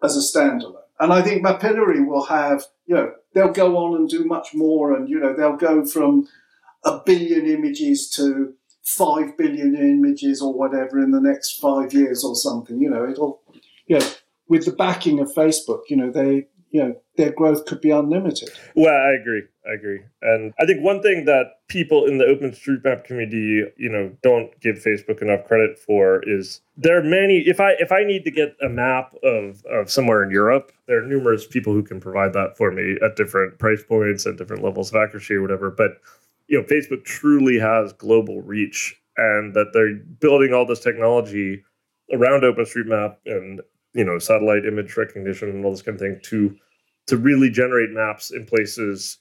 as 0.04 0.16
a 0.16 0.38
standalone. 0.38 0.76
And 1.00 1.14
I 1.14 1.22
think 1.22 1.46
Mapillary 1.46 2.06
will 2.06 2.26
have, 2.26 2.66
you 2.86 2.96
know, 2.96 3.12
they'll 3.34 3.52
go 3.52 3.78
on 3.78 3.96
and 3.96 4.10
do 4.10 4.24
much 4.24 4.54
more, 4.54 4.96
and 4.96 5.10
you 5.10 5.20
know, 5.20 5.34
they'll 5.34 5.58
go 5.58 5.86
from 5.86 6.28
a 6.88 7.02
billion 7.06 7.46
images 7.46 8.10
to 8.12 8.54
five 8.84 9.38
billion 9.38 9.76
images 9.76 10.42
or 10.42 10.54
whatever 10.54 11.00
in 11.00 11.12
the 11.12 11.20
next 11.20 11.60
five 11.60 11.94
years 11.94 12.24
or 12.24 12.36
something. 12.36 12.80
You 12.80 12.90
know, 12.90 13.10
it'll, 13.10 13.42
know, 14.00 14.08
with 14.48 14.66
the 14.66 14.72
backing 14.72 15.20
of 15.20 15.30
Facebook, 15.34 15.82
you 15.90 15.98
know, 15.98 16.10
they 16.12 16.48
you 16.72 16.84
know 16.84 16.96
their 17.16 17.32
growth 17.32 17.66
could 17.66 17.82
be 17.82 17.92
unlimited. 17.92 18.50
Well, 18.76 18.94
I 18.94 19.20
agree. 19.20 19.44
I 19.68 19.74
agree. 19.74 20.02
And 20.22 20.54
I 20.60 20.66
think 20.66 20.84
one 20.84 21.02
thing 21.02 21.26
that 21.26 21.68
people 21.68 22.06
in 22.06 22.18
the 22.18 22.26
OpenStreetMap 22.26 23.04
community, 23.04 23.64
you 23.78 23.90
know, 23.90 24.12
don't 24.22 24.58
give 24.62 24.78
Facebook 24.78 25.22
enough 25.22 25.46
credit 25.46 25.80
for 25.80 26.22
is 26.26 26.62
there 26.78 26.98
are 26.98 27.04
many 27.04 27.44
if 27.46 27.60
I 27.60 27.72
if 27.80 27.92
I 27.92 28.04
need 28.04 28.24
to 28.26 28.32
get 28.32 28.56
a 28.62 28.70
map 28.70 29.14
of 29.24 29.66
of 29.66 29.90
somewhere 29.90 30.24
in 30.24 30.32
Europe, 30.32 30.72
there 30.88 31.04
are 31.04 31.08
numerous 31.08 31.48
people 31.48 31.74
who 31.74 31.84
can 31.84 32.00
provide 32.00 32.34
that 32.34 32.58
for 32.58 32.72
me 32.72 32.98
at 33.04 33.16
different 33.16 33.60
price 33.60 33.84
points 33.84 34.26
and 34.26 34.38
different 34.38 34.64
levels 34.64 34.90
of 34.90 34.96
accuracy 34.96 35.36
or 35.36 35.42
whatever. 35.42 35.72
But 35.72 36.00
you 36.48 36.58
know, 36.58 36.64
Facebook 36.66 37.04
truly 37.04 37.60
has 37.60 37.94
global 37.94 38.42
reach 38.42 38.96
and 39.18 39.54
that 39.54 39.72
they're 39.74 39.96
building 39.96 40.54
all 40.54 40.66
this 40.66 40.80
technology 40.80 41.64
around 42.14 42.42
OpenStreetMap 42.42 43.18
and 43.26 43.62
you 43.94 44.04
know 44.04 44.20
satellite 44.20 44.66
image 44.66 44.96
recognition 44.96 45.50
and 45.50 45.66
all 45.66 45.72
this 45.72 45.82
kind 45.82 45.96
of 45.96 46.02
thing 46.02 46.20
to 46.24 46.56
to 47.08 47.18
really 47.18 47.50
generate 47.50 47.90
maps 47.92 48.32
in 48.32 48.46
places 48.46 49.18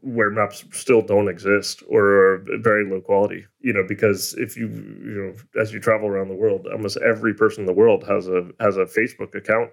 where 0.00 0.30
maps 0.30 0.64
still 0.72 1.02
don't 1.02 1.28
exist 1.28 1.82
or 1.88 2.04
are 2.06 2.44
very 2.60 2.88
low 2.90 3.00
quality 3.00 3.44
you 3.60 3.72
know 3.72 3.84
because 3.86 4.34
if 4.38 4.56
you 4.56 4.68
you 4.68 5.34
know 5.54 5.60
as 5.60 5.72
you 5.72 5.78
travel 5.78 6.08
around 6.08 6.28
the 6.28 6.34
world 6.34 6.66
almost 6.72 6.96
every 6.98 7.34
person 7.34 7.60
in 7.60 7.66
the 7.66 7.72
world 7.72 8.02
has 8.04 8.26
a 8.26 8.48
has 8.58 8.76
a 8.76 8.84
facebook 8.84 9.34
account. 9.34 9.70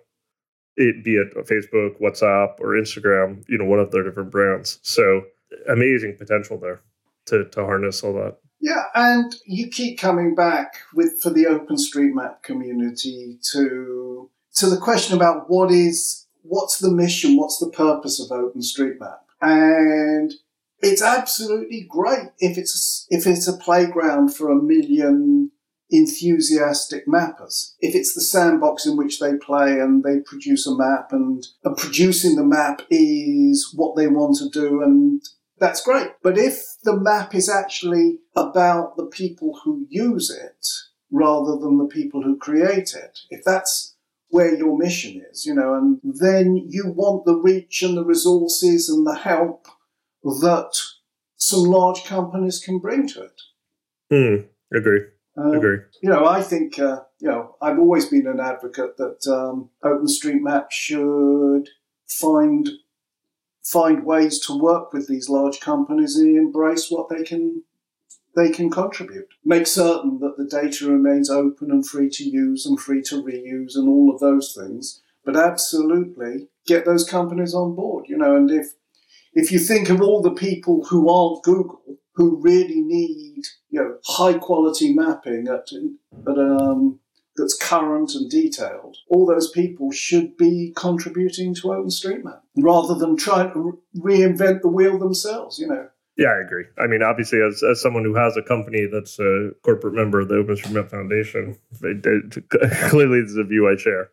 It 0.76 1.04
be 1.04 1.16
it 1.16 1.34
facebook 1.48 2.02
whatsapp 2.02 2.60
or 2.60 2.74
instagram 2.74 3.44
you 3.48 3.58
know 3.58 3.66
one 3.66 3.80
of 3.80 3.92
their 3.92 4.04
different 4.04 4.32
brands. 4.32 4.80
So 4.82 5.24
amazing 5.70 6.16
potential 6.18 6.58
there 6.58 6.82
to 7.26 7.46
to 7.46 7.64
harness 7.64 8.04
all 8.04 8.14
that 8.14 8.38
yeah, 8.64 8.86
and 8.96 9.36
you 9.46 9.68
keep 9.68 10.00
coming 10.00 10.36
back 10.36 10.78
with 10.94 11.22
for 11.22 11.32
the 11.32 11.44
OpenStreetMap 11.44 12.44
community 12.44 13.38
to 13.52 14.30
to 14.56 14.70
the 14.70 14.78
question 14.78 15.18
about 15.18 15.50
what 15.50 15.70
is 15.70 16.28
what's 16.44 16.78
the 16.78 16.90
mission, 16.90 17.36
what's 17.36 17.60
the 17.60 17.70
purpose 17.70 18.22
of 18.22 18.30
OpenStreetMap, 18.30 19.18
and 19.42 20.34
it's 20.80 21.02
absolutely 21.02 21.86
great 21.90 22.30
if 22.40 22.58
it's 22.58 23.06
if 23.10 23.28
it's 23.28 23.50
a 23.50 23.58
playground 23.58 24.34
for 24.34 24.50
a 24.50 24.56
million 24.56 25.52
enthusiastic 25.90 27.06
mappers. 27.06 27.74
If 27.82 27.94
it's 27.96 28.14
the 28.14 28.22
sandbox 28.22 28.86
in 28.86 28.96
which 28.96 29.20
they 29.20 29.36
play 29.36 29.82
and 29.82 30.06
they 30.06 30.22
produce 30.22 30.66
a 30.66 30.74
map 30.74 31.12
and, 31.12 31.46
and 31.66 31.76
producing 31.76 32.38
the 32.38 32.46
map 32.46 32.82
is 32.90 33.74
what 33.76 33.98
they 33.98 34.08
want 34.08 34.38
to 34.38 34.50
do 34.50 34.82
and 34.82 35.22
that's 35.64 35.82
great. 35.82 36.12
But 36.22 36.38
if 36.38 36.76
the 36.84 37.00
map 37.00 37.34
is 37.34 37.50
actually 37.50 38.20
about 38.36 38.98
the 38.98 39.06
people 39.06 39.62
who 39.64 39.88
use 39.90 40.30
it 40.30 40.68
rather 41.10 41.58
than 41.58 41.78
the 41.78 41.88
people 41.88 42.22
who 42.22 42.36
create 42.38 42.94
it, 42.94 43.20
if 43.30 43.46
that's 43.46 43.96
where 44.28 44.54
your 44.54 44.78
mission 44.78 45.24
is, 45.32 45.46
you 45.46 45.54
know, 45.54 45.74
and 45.76 46.02
then 46.04 46.58
you 46.68 46.92
want 46.94 47.24
the 47.24 47.36
reach 47.36 47.82
and 47.82 47.96
the 47.96 48.04
resources 48.04 48.90
and 48.90 49.08
the 49.08 49.16
help 49.16 49.68
that 50.24 50.74
some 51.38 51.64
large 51.64 52.04
companies 52.04 52.60
can 52.60 52.80
bring 52.80 53.08
to 53.08 53.22
it. 53.22 53.42
Hmm. 54.12 54.78
Agree. 54.78 55.02
Um, 55.38 55.54
Agree. 55.54 55.78
You 56.02 56.10
know, 56.10 56.26
I 56.26 56.42
think, 56.42 56.78
uh, 56.78 57.04
you 57.20 57.30
know, 57.30 57.56
I've 57.62 57.80
always 57.80 58.08
been 58.08 58.28
an 58.28 58.42
advocate 58.42 58.98
that 58.98 59.26
um, 59.32 59.70
OpenStreetMap 59.82 60.72
should 60.72 61.70
find 62.06 62.70
find 63.64 64.06
ways 64.06 64.40
to 64.40 64.58
work 64.58 64.94
with 64.94 65.08
these 65.08 65.30
large 65.30 65.60
companies 65.60 66.16
and 66.16 66.38
embrace 66.38 66.90
what 66.90 67.10
they 67.10 67.24
can 67.24 67.64
they 68.36 68.50
can 68.50 68.72
contribute. 68.72 69.28
Make 69.46 69.68
certain 69.68 70.20
that 70.20 70.38
the 70.38 70.46
data 70.46 70.88
remains 70.88 71.30
open 71.30 71.70
and 71.70 71.88
free 71.88 72.10
to 72.10 72.24
use 72.24 72.66
and 72.66 72.80
free 72.80 73.04
to 73.04 73.22
reuse 73.22 73.76
and 73.76 73.88
all 73.88 74.12
of 74.12 74.20
those 74.20 74.58
things. 74.58 75.04
But 75.24 75.38
absolutely 75.38 76.48
get 76.66 76.84
those 76.84 77.08
companies 77.08 77.54
on 77.54 77.76
board, 77.76 78.06
you 78.08 78.18
know, 78.18 78.36
and 78.36 78.50
if 78.50 78.74
if 79.34 79.52
you 79.52 79.60
think 79.60 79.90
of 79.90 80.02
all 80.02 80.22
the 80.22 80.32
people 80.32 80.86
who 80.86 81.10
aren't 81.10 81.44
Google 81.44 81.82
who 82.16 82.40
really 82.42 82.82
need, 82.82 83.44
you 83.70 83.80
know, 83.80 83.98
high 84.06 84.38
quality 84.38 84.94
mapping 84.94 85.48
at, 85.48 85.68
at 86.28 86.38
um, 86.38 87.00
that's 87.36 87.58
current 87.58 88.14
and 88.14 88.30
detailed, 88.30 88.98
all 89.10 89.26
those 89.26 89.50
people 89.50 89.92
should 89.92 90.38
be 90.38 90.74
contributing 90.76 91.54
to 91.56 91.68
OpenStreetMap 91.70 92.42
rather 92.58 92.96
than 92.96 93.18
trying 93.18 93.52
to 93.54 93.80
reinvent 93.98 94.62
the 94.62 94.68
wheel 94.68 95.00
themselves, 95.00 95.58
you 95.58 95.68
know. 95.68 95.88
Yeah, 96.16 96.28
I 96.28 96.42
agree. 96.46 96.66
I 96.78 96.86
mean, 96.86 97.02
obviously, 97.02 97.42
as, 97.42 97.64
as 97.64 97.82
someone 97.82 98.04
who 98.04 98.14
has 98.14 98.38
a 98.38 98.44
company 98.44 98.88
that's 98.92 99.20
a 99.20 99.50
corporate 99.64 99.96
member 99.96 100.20
of 100.20 100.28
the 100.28 100.36
OpenStreetMap 100.36 100.92
Foundation, 100.92 101.58
it, 101.82 102.06
it, 102.06 102.50
clearly 102.90 103.22
this 103.22 103.32
is 103.32 103.38
a 103.38 103.44
view 103.44 103.68
I 103.68 103.76
share. 103.76 104.12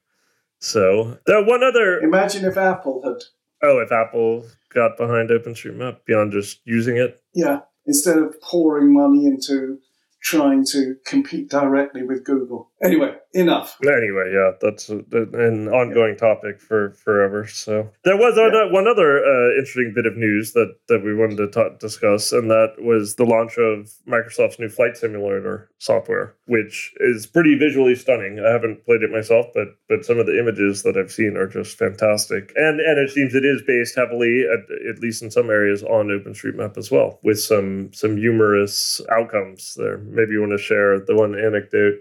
So, 0.60 1.18
there 1.26 1.44
one 1.44 1.62
other. 1.62 2.00
Imagine 2.00 2.44
if 2.44 2.56
Apple 2.56 3.02
had. 3.04 3.22
Oh, 3.62 3.78
if 3.80 3.92
Apple 3.92 4.46
got 4.72 4.96
behind 4.96 5.28
OpenStreetMap 5.28 6.04
beyond 6.06 6.32
just 6.32 6.60
using 6.64 6.96
it? 6.96 7.22
Yeah. 7.34 7.60
Instead 7.86 8.18
of 8.18 8.40
pouring 8.40 8.94
money 8.94 9.26
into 9.26 9.78
trying 10.22 10.64
to 10.66 10.96
compete 11.04 11.50
directly 11.50 12.02
with 12.02 12.24
Google. 12.24 12.69
Anyway, 12.82 13.14
enough. 13.34 13.76
Anyway, 13.82 14.32
yeah, 14.32 14.52
that's 14.58 14.88
an 14.88 15.68
ongoing 15.68 16.16
topic 16.16 16.58
for 16.58 16.94
forever. 16.94 17.46
So 17.46 17.90
there 18.04 18.16
was 18.16 18.34
yeah. 18.38 18.72
one 18.72 18.88
other 18.88 19.18
uh, 19.18 19.58
interesting 19.58 19.92
bit 19.94 20.06
of 20.06 20.16
news 20.16 20.52
that 20.52 20.74
that 20.88 21.04
we 21.04 21.14
wanted 21.14 21.36
to 21.36 21.48
talk, 21.48 21.78
discuss, 21.78 22.32
and 22.32 22.50
that 22.50 22.76
was 22.78 23.16
the 23.16 23.26
launch 23.26 23.58
of 23.58 23.92
Microsoft's 24.08 24.58
new 24.58 24.70
flight 24.70 24.96
simulator 24.96 25.70
software, 25.76 26.34
which 26.46 26.94
is 27.00 27.26
pretty 27.26 27.54
visually 27.54 27.94
stunning. 27.94 28.40
I 28.40 28.50
haven't 28.50 28.86
played 28.86 29.02
it 29.02 29.10
myself, 29.10 29.46
but 29.52 29.68
but 29.90 30.06
some 30.06 30.18
of 30.18 30.24
the 30.24 30.38
images 30.38 30.82
that 30.84 30.96
I've 30.96 31.12
seen 31.12 31.36
are 31.36 31.46
just 31.46 31.76
fantastic, 31.76 32.50
and 32.56 32.80
and 32.80 32.98
it 32.98 33.10
seems 33.10 33.34
it 33.34 33.44
is 33.44 33.60
based 33.66 33.94
heavily, 33.94 34.46
at, 34.50 34.60
at 34.88 35.00
least 35.00 35.22
in 35.22 35.30
some 35.30 35.50
areas, 35.50 35.82
on 35.82 36.08
OpenStreetMap 36.08 36.78
as 36.78 36.90
well, 36.90 37.20
with 37.22 37.40
some 37.40 37.92
some 37.92 38.16
humorous 38.16 39.02
outcomes 39.10 39.74
there. 39.76 39.98
Maybe 39.98 40.32
you 40.32 40.40
want 40.40 40.52
to 40.52 40.58
share 40.58 40.98
the 40.98 41.14
one 41.14 41.38
anecdote 41.38 41.98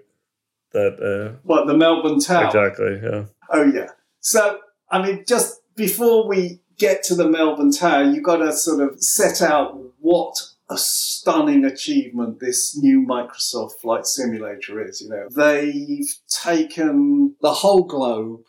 that 0.72 1.00
uh, 1.02 1.38
what 1.44 1.68
the 1.68 1.76
Melbourne 1.76 2.20
Tower 2.20 2.46
exactly 2.46 3.00
yeah 3.04 3.26
oh 3.50 3.64
yeah 3.64 3.90
so 4.20 4.60
I 4.90 5.02
mean 5.02 5.24
just 5.28 5.62
before 5.76 6.28
we 6.28 6.62
get 6.78 7.04
to 7.04 7.16
the 7.16 7.30
Melbourne 7.30 7.72
Tower 7.72 8.04
you've 8.04 8.24
got 8.24 8.38
to 8.38 8.54
sort 8.54 8.82
of 8.82 9.02
set 9.02 9.42
out 9.42 9.80
what 10.00 10.36
a 10.70 10.78
stunning 10.78 11.66
achievement 11.66 12.40
this 12.40 12.78
new 12.78 13.06
Microsoft 13.06 13.74
flight 13.82 14.06
simulator 14.06 14.84
is 14.84 15.02
you 15.02 15.10
know 15.10 15.28
they've 15.36 16.14
taken 16.30 17.36
the 17.42 17.54
whole 17.54 17.84
globe 17.84 18.42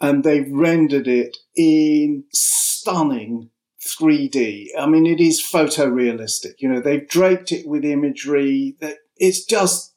and 0.00 0.24
they've 0.24 0.50
rendered 0.50 1.06
it 1.06 1.36
in 1.54 2.24
stunning 2.32 3.50
3D. 3.80 4.68
I 4.78 4.86
mean, 4.86 5.06
it 5.06 5.20
is 5.20 5.42
photorealistic. 5.42 6.54
You 6.58 6.68
know, 6.68 6.80
they've 6.80 7.08
draped 7.08 7.52
it 7.52 7.66
with 7.66 7.84
imagery 7.84 8.76
that 8.80 8.98
it's 9.16 9.44
just 9.44 9.91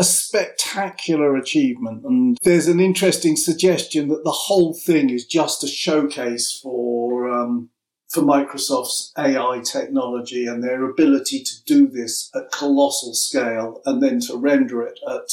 a 0.00 0.04
spectacular 0.04 1.36
achievement. 1.36 2.02
And 2.06 2.38
there's 2.42 2.68
an 2.68 2.80
interesting 2.80 3.36
suggestion 3.36 4.08
that 4.08 4.24
the 4.24 4.30
whole 4.30 4.72
thing 4.72 5.10
is 5.10 5.26
just 5.26 5.62
a 5.62 5.68
showcase 5.68 6.58
for 6.60 7.30
um, 7.30 7.68
for 8.08 8.22
Microsoft's 8.22 9.12
AI 9.18 9.60
technology 9.60 10.46
and 10.46 10.64
their 10.64 10.88
ability 10.88 11.44
to 11.44 11.64
do 11.64 11.86
this 11.86 12.30
at 12.34 12.50
colossal 12.50 13.14
scale 13.14 13.82
and 13.84 14.02
then 14.02 14.20
to 14.20 14.36
render 14.36 14.82
it 14.82 14.98
at 15.06 15.28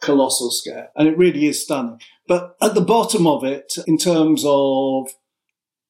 colossal 0.00 0.50
scale. 0.50 0.88
And 0.94 1.08
it 1.08 1.16
really 1.16 1.46
is 1.46 1.62
stunning. 1.64 2.00
But 2.28 2.56
at 2.62 2.74
the 2.74 2.82
bottom 2.82 3.26
of 3.26 3.42
it, 3.42 3.72
in 3.86 3.96
terms 3.96 4.44
of 4.46 5.08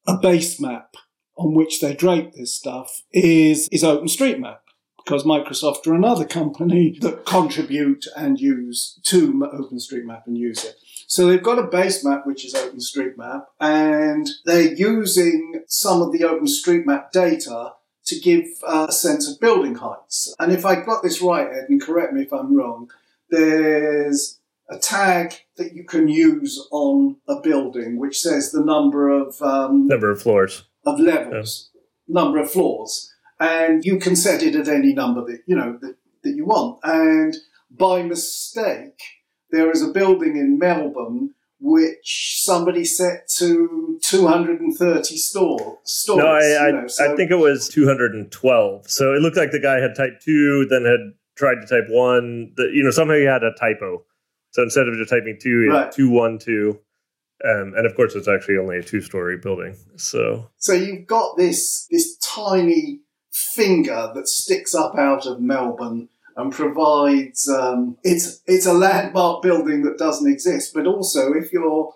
a 0.07 0.17
base 0.17 0.59
map 0.59 0.95
on 1.37 1.53
which 1.53 1.81
they 1.81 1.93
drape 1.93 2.33
this 2.33 2.55
stuff, 2.55 3.03
is, 3.11 3.67
is 3.71 3.83
OpenStreetMap 3.83 4.59
because 5.03 5.23
Microsoft 5.23 5.87
are 5.87 5.93
another 5.93 6.25
company 6.25 6.97
that 7.01 7.25
contribute 7.25 8.05
and 8.15 8.39
use 8.39 8.99
to 9.03 9.33
OpenStreetMap 9.33 10.27
and 10.27 10.37
use 10.37 10.63
it. 10.63 10.75
So 11.07 11.27
they've 11.27 11.43
got 11.43 11.59
a 11.59 11.67
base 11.67 12.05
map, 12.05 12.25
which 12.25 12.45
is 12.45 12.53
OpenStreetMap, 12.53 13.45
and 13.59 14.29
they're 14.45 14.73
using 14.73 15.63
some 15.67 16.01
of 16.01 16.11
the 16.11 16.19
OpenStreetMap 16.19 17.11
data 17.11 17.73
to 18.05 18.19
give 18.19 18.45
uh, 18.65 18.87
a 18.89 18.91
sense 18.91 19.29
of 19.29 19.39
building 19.39 19.75
heights. 19.75 20.33
And 20.39 20.51
if 20.51 20.65
I 20.65 20.75
got 20.75 21.03
this 21.03 21.21
right, 21.21 21.47
Ed, 21.47 21.65
and 21.69 21.81
correct 21.81 22.13
me 22.13 22.23
if 22.23 22.33
I'm 22.33 22.55
wrong, 22.55 22.89
there's 23.29 24.39
a 24.69 24.77
tag 24.77 25.33
that 25.57 25.73
you 25.73 25.83
can 25.83 26.07
use 26.07 26.65
on 26.71 27.17
a 27.27 27.39
building 27.41 27.99
which 27.99 28.19
says 28.19 28.51
the 28.51 28.63
number 28.63 29.09
of 29.09 29.41
um, 29.41 29.87
number 29.87 30.09
of 30.09 30.21
floors 30.21 30.63
of 30.85 30.99
levels, 30.99 31.69
yeah. 31.73 31.81
number 32.07 32.39
of 32.39 32.49
floors, 32.49 33.10
and 33.41 33.83
you 33.83 33.97
can 33.97 34.15
set 34.15 34.43
it 34.43 34.55
at 34.55 34.67
any 34.67 34.93
number 34.93 35.25
that 35.25 35.39
you 35.47 35.55
know 35.55 35.77
that, 35.81 35.95
that 36.23 36.35
you 36.35 36.45
want. 36.45 36.79
And 36.83 37.35
by 37.69 38.03
mistake, 38.03 39.01
there 39.49 39.71
is 39.71 39.81
a 39.81 39.91
building 39.91 40.37
in 40.37 40.57
Melbourne 40.57 41.33
which 41.63 42.39
somebody 42.41 42.83
set 42.83 43.29
to 43.37 43.99
230 44.01 45.17
store, 45.17 45.77
stores. 45.83 46.23
No, 46.23 46.27
I, 46.27 46.67
I, 46.67 46.71
know, 46.71 46.87
so. 46.87 47.13
I, 47.13 47.15
think 47.15 47.29
it 47.29 47.35
was 47.35 47.69
212. 47.69 48.89
So 48.89 49.13
it 49.13 49.21
looked 49.21 49.37
like 49.37 49.51
the 49.51 49.59
guy 49.59 49.79
had 49.79 49.93
typed 49.95 50.23
two, 50.23 50.65
then 50.71 50.85
had 50.85 51.13
tried 51.37 51.61
to 51.61 51.67
type 51.67 51.85
one. 51.87 52.53
The, 52.55 52.71
you 52.73 52.83
know, 52.83 52.89
somehow 52.89 53.13
he 53.13 53.25
had 53.25 53.43
a 53.43 53.53
typo. 53.59 54.03
So 54.49 54.63
instead 54.63 54.87
of 54.87 54.95
just 54.95 55.11
typing 55.11 55.37
two, 55.39 55.67
right. 55.69 55.91
two 55.91 56.09
one 56.09 56.39
two. 56.39 56.79
Um, 57.43 57.73
and 57.75 57.85
of 57.85 57.95
course, 57.95 58.15
it's 58.15 58.27
actually 58.27 58.57
only 58.57 58.77
a 58.77 58.83
two-story 58.83 59.37
building. 59.37 59.75
So, 59.95 60.49
so 60.57 60.73
you've 60.73 61.07
got 61.07 61.37
this 61.37 61.87
this 61.89 62.17
tiny 62.17 63.01
finger 63.31 64.11
that 64.13 64.27
sticks 64.27 64.75
up 64.75 64.97
out 64.97 65.25
of 65.25 65.39
Melbourne 65.39 66.09
and 66.35 66.51
provides 66.51 67.47
um, 67.49 67.97
it's 68.03 68.41
it's 68.45 68.65
a 68.65 68.73
landmark 68.73 69.41
building 69.41 69.83
that 69.83 69.97
doesn't 69.97 70.31
exist. 70.31 70.73
But 70.73 70.87
also, 70.87 71.33
if 71.33 71.51
you're 71.51 71.93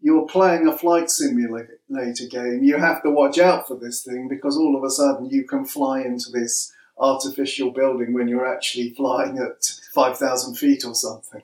you're 0.00 0.26
playing 0.26 0.68
a 0.68 0.76
flight 0.76 1.10
simulator 1.10 2.26
game, 2.30 2.62
you 2.62 2.76
have 2.76 3.02
to 3.02 3.10
watch 3.10 3.38
out 3.38 3.66
for 3.66 3.76
this 3.76 4.02
thing 4.02 4.28
because 4.28 4.56
all 4.56 4.76
of 4.76 4.84
a 4.84 4.90
sudden 4.90 5.26
you 5.26 5.44
can 5.44 5.64
fly 5.64 6.00
into 6.00 6.30
this 6.30 6.72
artificial 6.98 7.70
building 7.70 8.12
when 8.12 8.28
you're 8.28 8.46
actually 8.46 8.90
flying 8.90 9.38
at 9.38 9.64
5,000 9.94 10.56
feet 10.56 10.84
or 10.84 10.94
something. 10.94 11.42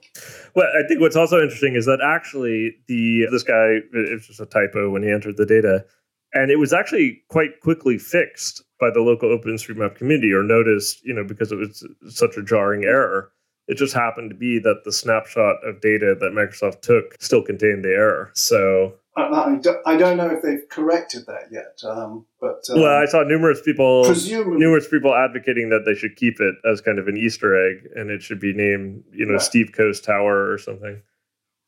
Well, 0.54 0.66
I 0.66 0.86
think 0.86 1.00
what's 1.00 1.16
also 1.16 1.40
interesting 1.40 1.74
is 1.74 1.86
that 1.86 2.00
actually 2.00 2.76
the 2.86 3.26
this 3.30 3.42
guy 3.42 3.80
it 3.92 4.12
was 4.12 4.26
just 4.26 4.40
a 4.40 4.46
typo 4.46 4.90
when 4.90 5.02
he 5.02 5.10
entered 5.10 5.36
the 5.36 5.46
data 5.46 5.84
and 6.32 6.50
it 6.50 6.58
was 6.58 6.72
actually 6.72 7.22
quite 7.28 7.60
quickly 7.60 7.98
fixed 7.98 8.62
by 8.84 8.90
the 8.90 9.00
local 9.00 9.30
OpenStreetMap 9.30 9.94
community 9.94 10.32
or 10.32 10.42
noticed, 10.42 11.02
you 11.04 11.14
know, 11.14 11.24
because 11.24 11.50
it 11.50 11.56
was 11.56 11.86
such 12.08 12.36
a 12.36 12.42
jarring 12.42 12.84
error. 12.84 13.30
It 13.66 13.78
just 13.78 13.94
happened 13.94 14.28
to 14.28 14.36
be 14.36 14.58
that 14.58 14.82
the 14.84 14.92
snapshot 14.92 15.66
of 15.66 15.80
data 15.80 16.14
that 16.20 16.32
Microsoft 16.32 16.82
took 16.82 17.16
still 17.18 17.42
contained 17.42 17.82
the 17.82 17.94
error. 17.94 18.30
So 18.34 18.96
I, 19.16 19.58
I 19.86 19.96
don't 19.96 20.18
know 20.18 20.28
if 20.28 20.42
they've 20.42 20.68
corrected 20.68 21.24
that 21.26 21.48
yet, 21.50 21.80
um, 21.88 22.26
but 22.42 22.60
um, 22.68 22.82
well, 22.82 23.00
I 23.00 23.06
saw 23.06 23.22
numerous 23.22 23.62
people, 23.62 24.04
numerous 24.04 24.86
people 24.86 25.14
advocating 25.14 25.70
that 25.70 25.84
they 25.86 25.94
should 25.94 26.16
keep 26.16 26.40
it 26.40 26.56
as 26.70 26.82
kind 26.82 26.98
of 26.98 27.08
an 27.08 27.16
Easter 27.16 27.56
egg, 27.56 27.88
and 27.94 28.10
it 28.10 28.22
should 28.22 28.40
be 28.40 28.52
named, 28.52 29.02
you 29.12 29.24
know, 29.24 29.34
right. 29.34 29.42
Steve 29.42 29.72
Coast 29.72 30.04
Tower 30.04 30.52
or 30.52 30.58
something. 30.58 31.00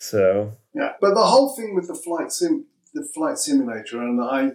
So 0.00 0.52
yeah, 0.74 0.92
but 1.00 1.14
the 1.14 1.24
whole 1.24 1.56
thing 1.56 1.74
with 1.74 1.86
the 1.86 1.94
flight 1.94 2.30
sim, 2.30 2.66
the 2.92 3.04
flight 3.04 3.38
simulator, 3.38 4.02
and 4.02 4.20
I, 4.20 4.52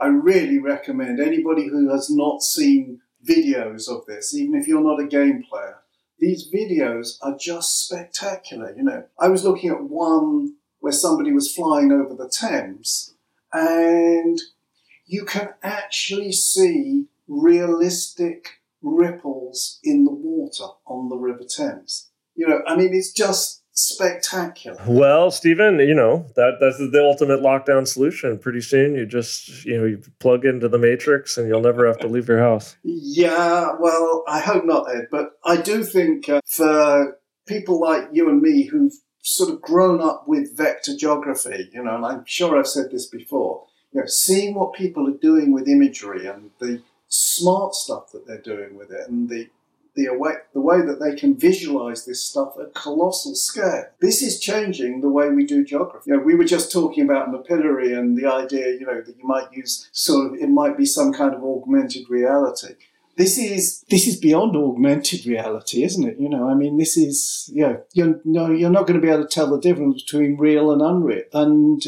I 0.00 0.06
really 0.06 0.58
recommend 0.58 1.20
anybody 1.20 1.68
who 1.68 1.90
has 1.90 2.10
not 2.10 2.42
seen 2.42 3.00
videos 3.26 3.88
of 3.88 4.06
this, 4.06 4.34
even 4.34 4.54
if 4.54 4.66
you're 4.66 4.82
not 4.82 5.00
a 5.00 5.06
game 5.06 5.44
player, 5.48 5.78
these 6.18 6.50
videos 6.52 7.18
are 7.22 7.36
just 7.36 7.80
spectacular. 7.80 8.74
You 8.76 8.82
know, 8.84 9.04
I 9.18 9.28
was 9.28 9.44
looking 9.44 9.70
at 9.70 9.82
one 9.82 10.54
where 10.80 10.92
somebody 10.92 11.32
was 11.32 11.52
flying 11.52 11.92
over 11.92 12.14
the 12.14 12.28
Thames, 12.28 13.14
and 13.52 14.40
you 15.06 15.24
can 15.24 15.50
actually 15.62 16.32
see 16.32 17.06
realistic 17.26 18.60
ripples 18.82 19.80
in 19.82 20.04
the 20.04 20.12
water 20.12 20.66
on 20.86 21.08
the 21.08 21.16
River 21.16 21.44
Thames. 21.44 22.10
You 22.34 22.46
know, 22.46 22.62
I 22.66 22.76
mean, 22.76 22.94
it's 22.94 23.12
just 23.12 23.62
spectacular. 23.78 24.82
Well, 24.86 25.30
Steven, 25.30 25.78
you 25.78 25.94
know 25.94 26.26
that 26.34 26.58
that's 26.60 26.78
the 26.78 27.00
ultimate 27.02 27.40
lockdown 27.40 27.86
solution. 27.86 28.38
Pretty 28.38 28.60
soon, 28.60 28.94
you 28.94 29.06
just 29.06 29.64
you 29.64 29.78
know 29.78 29.86
you 29.86 30.02
plug 30.18 30.44
into 30.44 30.68
the 30.68 30.78
matrix, 30.78 31.38
and 31.38 31.48
you'll 31.48 31.60
never 31.60 31.86
have 31.86 31.98
to 32.00 32.08
leave 32.08 32.28
your 32.28 32.40
house. 32.40 32.76
Yeah, 32.82 33.72
well, 33.78 34.24
I 34.26 34.40
hope 34.40 34.64
not, 34.64 34.90
Ed. 34.94 35.06
But 35.10 35.30
I 35.44 35.56
do 35.58 35.84
think 35.84 36.28
uh, 36.28 36.40
for 36.44 37.18
people 37.46 37.80
like 37.80 38.08
you 38.12 38.28
and 38.28 38.42
me 38.42 38.64
who've 38.64 38.94
sort 39.22 39.50
of 39.50 39.60
grown 39.62 40.00
up 40.00 40.26
with 40.26 40.56
vector 40.56 40.96
geography, 40.96 41.70
you 41.72 41.82
know, 41.82 41.96
and 41.96 42.04
I'm 42.04 42.24
sure 42.26 42.58
I've 42.58 42.66
said 42.66 42.90
this 42.90 43.06
before. 43.06 43.64
You 43.92 44.00
know, 44.00 44.06
seeing 44.06 44.54
what 44.54 44.74
people 44.74 45.08
are 45.08 45.18
doing 45.18 45.52
with 45.52 45.68
imagery 45.68 46.26
and 46.26 46.50
the 46.58 46.82
smart 47.08 47.74
stuff 47.74 48.10
that 48.12 48.26
they're 48.26 48.40
doing 48.40 48.76
with 48.76 48.90
it, 48.90 49.08
and 49.08 49.28
the 49.28 49.48
the 49.98 50.16
way, 50.16 50.34
the 50.54 50.60
way 50.60 50.80
that 50.80 51.00
they 51.00 51.16
can 51.16 51.36
visualize 51.36 52.04
this 52.04 52.22
stuff 52.22 52.54
at 52.60 52.74
colossal 52.74 53.34
scale. 53.34 53.84
This 54.00 54.22
is 54.22 54.38
changing 54.38 55.00
the 55.00 55.08
way 55.08 55.28
we 55.30 55.44
do 55.44 55.64
geography. 55.64 56.10
You 56.10 56.16
know, 56.16 56.22
we 56.22 56.36
were 56.36 56.44
just 56.44 56.70
talking 56.70 57.04
about 57.04 57.32
mapillary 57.32 57.98
and 57.98 58.16
the 58.16 58.26
idea, 58.26 58.68
you 58.78 58.86
know, 58.86 59.00
that 59.00 59.16
you 59.16 59.26
might 59.26 59.52
use 59.52 59.88
sort 59.92 60.26
of, 60.26 60.38
it 60.40 60.48
might 60.48 60.76
be 60.76 60.86
some 60.86 61.12
kind 61.12 61.34
of 61.34 61.42
augmented 61.42 62.08
reality. 62.08 62.74
This 63.16 63.36
is 63.36 63.84
this 63.90 64.06
is 64.06 64.16
beyond 64.16 64.54
augmented 64.54 65.26
reality, 65.26 65.82
isn't 65.82 66.08
it? 66.08 66.20
You 66.20 66.28
know, 66.28 66.48
I 66.48 66.54
mean, 66.54 66.78
this 66.78 66.96
is 66.96 67.50
you 67.52 67.62
know, 67.62 67.82
you're 67.92 68.20
no, 68.24 68.52
you're 68.52 68.70
not 68.70 68.86
going 68.86 69.00
to 69.00 69.04
be 69.04 69.12
able 69.12 69.24
to 69.24 69.28
tell 69.28 69.50
the 69.50 69.58
difference 69.58 70.04
between 70.04 70.36
real 70.36 70.70
and 70.70 70.80
unreal 70.80 71.24
and 71.32 71.82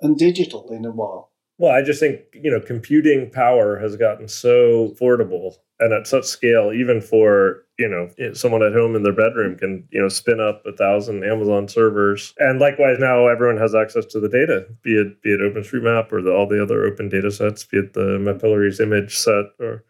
and 0.00 0.18
digital 0.18 0.72
in 0.72 0.86
a 0.86 0.90
while. 0.90 1.30
Well, 1.58 1.72
I 1.72 1.82
just 1.82 2.00
think, 2.00 2.20
you 2.32 2.50
know, 2.50 2.60
computing 2.60 3.30
power 3.30 3.78
has 3.80 3.94
gotten 3.94 4.28
so 4.28 4.94
affordable 4.98 5.56
and 5.80 5.92
at 5.92 6.06
such 6.06 6.24
scale, 6.24 6.72
even 6.72 7.00
for, 7.00 7.64
you 7.78 7.88
know, 7.88 8.08
someone 8.34 8.62
at 8.62 8.74
home 8.74 8.94
in 8.94 9.02
their 9.02 9.14
bedroom 9.14 9.56
can, 9.56 9.88
you 9.90 10.00
know, 10.00 10.08
spin 10.08 10.38
up 10.38 10.62
a 10.66 10.72
thousand 10.72 11.24
Amazon 11.24 11.66
servers. 11.66 12.34
And 12.38 12.60
likewise, 12.60 12.98
now 13.00 13.26
everyone 13.26 13.56
has 13.56 13.74
access 13.74 14.04
to 14.06 14.20
the 14.20 14.28
data, 14.28 14.66
be 14.82 14.92
it 14.92 15.22
be 15.22 15.30
it 15.30 15.40
OpenStreetMap 15.40 16.12
or 16.12 16.22
the, 16.22 16.32
all 16.32 16.46
the 16.46 16.62
other 16.62 16.84
open 16.84 17.08
data 17.08 17.30
sets, 17.30 17.64
be 17.64 17.78
it 17.78 17.94
the 17.94 18.18
Mapillary's 18.18 18.78
image 18.78 19.16
set 19.16 19.46
or, 19.58 19.84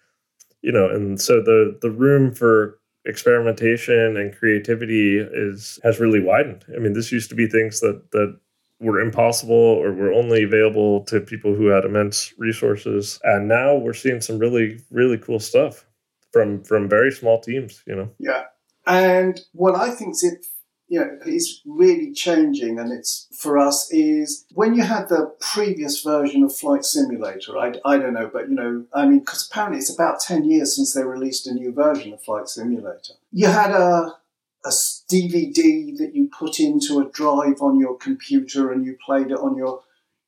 you 0.63 0.73
know, 0.73 0.89
and 0.89 1.21
so 1.21 1.43
the 1.43 1.77
the 1.83 1.91
room 1.91 2.33
for 2.33 2.79
experimentation 3.05 4.17
and 4.17 4.37
creativity 4.37 5.19
is 5.19 5.81
has 5.83 5.99
really 5.99 6.21
widened. 6.21 6.65
I 6.75 6.79
mean, 6.79 6.93
this 6.93 7.11
used 7.11 7.31
to 7.31 7.37
be 7.37 7.47
things 7.47 7.81
that 7.81 8.11
that 8.13 8.39
were 8.81 9.01
impossible 9.01 9.55
or 9.55 9.93
were 9.93 10.13
only 10.13 10.43
available 10.43 11.05
to 11.05 11.21
people 11.21 11.55
who 11.55 11.67
had 11.67 11.85
immense 11.85 12.33
resources. 12.39 13.21
And 13.23 13.47
now 13.47 13.77
we're 13.77 13.93
seeing 13.93 14.21
some 14.21 14.39
really, 14.39 14.81
really 14.91 15.19
cool 15.19 15.39
stuff 15.39 15.87
from 16.33 16.63
from 16.63 16.89
very 16.89 17.13
small 17.13 17.41
teams, 17.41 17.83
you 17.87 17.95
know. 17.95 18.11
Yeah. 18.19 18.45
And 18.87 19.41
what 19.53 19.77
I 19.77 19.91
think 19.91 20.13
is 20.13 20.25
it 20.25 20.47
you 20.91 20.99
know, 20.99 21.19
is 21.25 21.63
really 21.65 22.13
changing, 22.13 22.81
and 22.81 22.93
it's 22.93 23.29
for 23.39 23.57
us 23.57 23.89
is 23.93 24.45
when 24.55 24.75
you 24.75 24.83
had 24.83 25.09
the 25.09 25.33
previous 25.39 26.03
version 26.03 26.43
of 26.43 26.55
Flight 26.55 26.85
Simulator. 26.85 27.57
I, 27.57 27.75
I 27.85 27.97
don't 27.97 28.15
know, 28.15 28.29
but 28.31 28.49
you 28.49 28.57
know, 28.57 28.85
I 28.93 29.07
mean, 29.07 29.21
because 29.21 29.49
apparently 29.49 29.79
it's 29.79 29.95
about 29.95 30.19
ten 30.19 30.45
years 30.45 30.75
since 30.75 30.93
they 30.93 31.05
released 31.05 31.47
a 31.47 31.55
new 31.55 31.73
version 31.73 32.13
of 32.13 32.21
Flight 32.21 32.49
Simulator. 32.49 33.15
You 33.31 33.47
had 33.47 33.71
a 33.71 34.17
a 34.65 34.69
DVD 34.69 35.97
that 35.97 36.11
you 36.15 36.29
put 36.29 36.61
into 36.61 37.01
a 37.01 37.11
drive 37.11 37.61
on 37.63 37.79
your 37.79 37.97
computer 37.97 38.73
and 38.73 38.85
you 38.85 38.97
played 39.05 39.31
it 39.31 39.39
on 39.39 39.57
your 39.57 39.83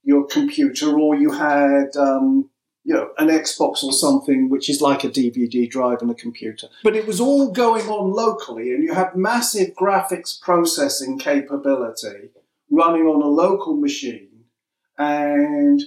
your 0.05 0.27
computer, 0.27 0.99
or 0.99 1.15
you 1.15 1.31
had 1.31 1.95
um, 1.97 2.51
you 2.85 2.95
know 2.95 3.11
an 3.19 3.29
Xbox 3.29 3.85
or 3.85 3.93
something, 3.93 4.49
which 4.49 4.69
is 4.69 4.81
like 4.81 5.05
a 5.05 5.09
DVD 5.09 5.71
drive 5.71 6.03
on 6.03 6.11
a 6.11 6.15
computer. 6.15 6.69
But 6.83 6.97
it 6.97 7.07
was 7.07 7.21
all 7.21 7.53
going 7.53 7.89
on 7.89 8.13
locally, 8.13 8.73
and 8.73 8.83
you 8.83 8.95
had 8.95 9.15
massive 9.15 9.75
graphics 9.75 10.41
processing 10.41 11.19
capability 11.19 12.31
running 12.71 13.03
on 13.03 13.23
a 13.23 13.27
local 13.27 13.77
machine, 13.77 14.45
and 14.99 15.83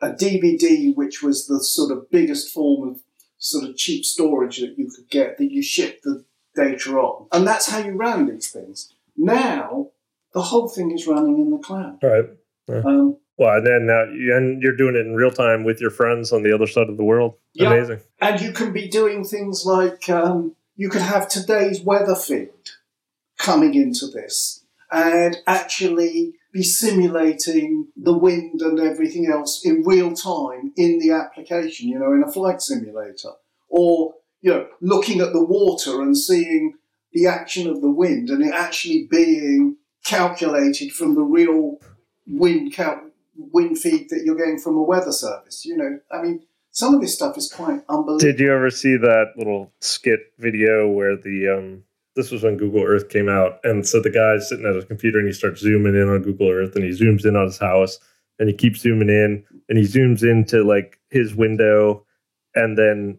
a 0.00 0.10
DVD, 0.10 0.94
which 0.94 1.22
was 1.22 1.46
the 1.46 1.62
sort 1.62 1.90
of 1.90 2.10
biggest 2.10 2.52
form 2.52 2.88
of 2.88 3.00
sort 3.38 3.68
of 3.68 3.76
cheap 3.76 4.04
storage 4.04 4.58
that 4.60 4.78
you 4.78 4.88
could 4.88 5.10
get 5.10 5.36
that 5.36 5.50
you 5.50 5.62
shipped 5.62 6.02
the 6.04 6.24
data 6.54 6.90
on. 6.92 7.26
And 7.32 7.46
that's 7.46 7.68
how 7.68 7.78
you 7.78 7.92
ran 7.92 8.26
these 8.26 8.50
things. 8.50 8.92
Now, 9.16 9.88
the 10.32 10.42
whole 10.42 10.68
thing 10.68 10.90
is 10.90 11.06
running 11.06 11.38
in 11.38 11.50
the 11.50 11.58
cloud. 11.58 11.98
Right. 12.02 12.24
Yeah. 12.68 12.82
Um, 12.84 13.16
well, 13.36 13.56
and 13.56 13.66
then 13.66 13.86
now 13.86 14.02
and 14.02 14.62
you're 14.62 14.76
doing 14.76 14.94
it 14.94 15.06
in 15.06 15.14
real 15.14 15.30
time 15.30 15.64
with 15.64 15.80
your 15.80 15.90
friends 15.90 16.32
on 16.32 16.42
the 16.42 16.54
other 16.54 16.66
side 16.66 16.88
of 16.88 16.96
the 16.96 17.04
world. 17.04 17.34
Yeah. 17.52 17.72
Amazing. 17.72 18.00
And 18.20 18.40
you 18.40 18.52
can 18.52 18.72
be 18.72 18.88
doing 18.88 19.24
things 19.24 19.64
like 19.66 20.08
um, 20.08 20.54
you 20.76 20.88
could 20.88 21.02
have 21.02 21.28
today's 21.28 21.80
weather 21.80 22.14
feed 22.14 22.50
coming 23.38 23.74
into 23.74 24.06
this 24.06 24.64
and 24.90 25.36
actually 25.46 26.34
be 26.52 26.62
simulating 26.62 27.88
the 27.96 28.16
wind 28.16 28.62
and 28.62 28.78
everything 28.78 29.26
else 29.26 29.64
in 29.64 29.82
real 29.84 30.12
time 30.14 30.72
in 30.76 31.00
the 31.00 31.10
application, 31.10 31.88
you 31.88 31.98
know, 31.98 32.12
in 32.12 32.22
a 32.22 32.30
flight 32.30 32.62
simulator. 32.62 33.30
Or 33.68 34.14
you 34.44 34.50
know, 34.50 34.68
looking 34.82 35.22
at 35.22 35.32
the 35.32 35.42
water 35.42 36.02
and 36.02 36.16
seeing 36.16 36.74
the 37.14 37.26
action 37.26 37.66
of 37.66 37.80
the 37.80 37.88
wind 37.88 38.28
and 38.28 38.44
it 38.44 38.52
actually 38.52 39.08
being 39.10 39.74
calculated 40.04 40.92
from 40.92 41.14
the 41.14 41.22
real 41.22 41.78
wind 42.26 42.74
count, 42.74 43.10
wind 43.34 43.78
feed 43.78 44.10
that 44.10 44.20
you're 44.22 44.36
getting 44.36 44.58
from 44.58 44.76
a 44.76 44.82
weather 44.82 45.12
service. 45.12 45.64
You 45.64 45.78
know, 45.78 45.98
I 46.12 46.20
mean, 46.20 46.42
some 46.72 46.94
of 46.94 47.00
this 47.00 47.14
stuff 47.14 47.38
is 47.38 47.50
quite 47.50 47.80
unbelievable. 47.88 48.18
Did 48.18 48.38
you 48.38 48.52
ever 48.52 48.68
see 48.68 48.98
that 48.98 49.32
little 49.38 49.72
skit 49.80 50.20
video 50.38 50.88
where 50.88 51.16
the 51.16 51.56
um, 51.56 51.82
this 52.14 52.30
was 52.30 52.42
when 52.42 52.58
Google 52.58 52.82
Earth 52.82 53.08
came 53.08 53.30
out, 53.30 53.60
and 53.64 53.86
so 53.86 54.02
the 54.02 54.10
guy's 54.10 54.50
sitting 54.50 54.66
at 54.66 54.74
his 54.74 54.84
computer 54.84 55.18
and 55.18 55.26
he 55.26 55.32
starts 55.32 55.62
zooming 55.62 55.94
in 55.94 56.10
on 56.10 56.20
Google 56.20 56.50
Earth, 56.50 56.76
and 56.76 56.84
he 56.84 56.90
zooms 56.90 57.24
in 57.24 57.34
on 57.34 57.46
his 57.46 57.58
house, 57.58 57.98
and 58.38 58.50
he 58.50 58.54
keeps 58.54 58.80
zooming 58.80 59.08
in, 59.08 59.42
and 59.70 59.78
he 59.78 59.84
zooms 59.84 60.22
into 60.22 60.62
like 60.62 61.00
his 61.08 61.34
window, 61.34 62.04
and 62.54 62.76
then 62.76 63.18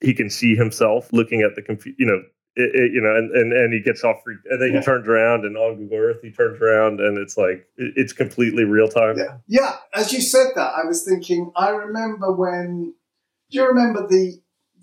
he 0.00 0.12
can 0.14 0.28
see 0.30 0.54
himself 0.54 1.12
looking 1.12 1.42
at 1.42 1.54
the 1.54 1.62
computer, 1.62 1.96
you 1.98 2.06
know, 2.06 2.20
it, 2.58 2.74
it, 2.74 2.92
you 2.94 3.00
know, 3.02 3.14
and, 3.14 3.30
and 3.32 3.52
and 3.52 3.72
he 3.74 3.80
gets 3.80 4.02
off, 4.02 4.16
and 4.50 4.60
then 4.62 4.72
he 4.74 4.80
turns 4.80 5.06
around, 5.06 5.44
and 5.44 5.56
on 5.58 5.76
Google 5.76 5.98
Earth 5.98 6.18
he 6.22 6.30
turns 6.30 6.60
around, 6.60 7.00
and 7.00 7.18
it's 7.18 7.36
like 7.36 7.66
it- 7.76 7.92
it's 7.96 8.12
completely 8.14 8.64
real 8.64 8.88
time. 8.88 9.18
Yeah. 9.18 9.36
Yeah. 9.46 9.76
As 9.94 10.12
you 10.12 10.20
said 10.22 10.48
that, 10.54 10.72
I 10.74 10.84
was 10.86 11.04
thinking, 11.04 11.50
I 11.56 11.68
remember 11.70 12.32
when, 12.32 12.94
do 13.50 13.58
you 13.58 13.66
remember 13.68 14.06
the 14.08 14.40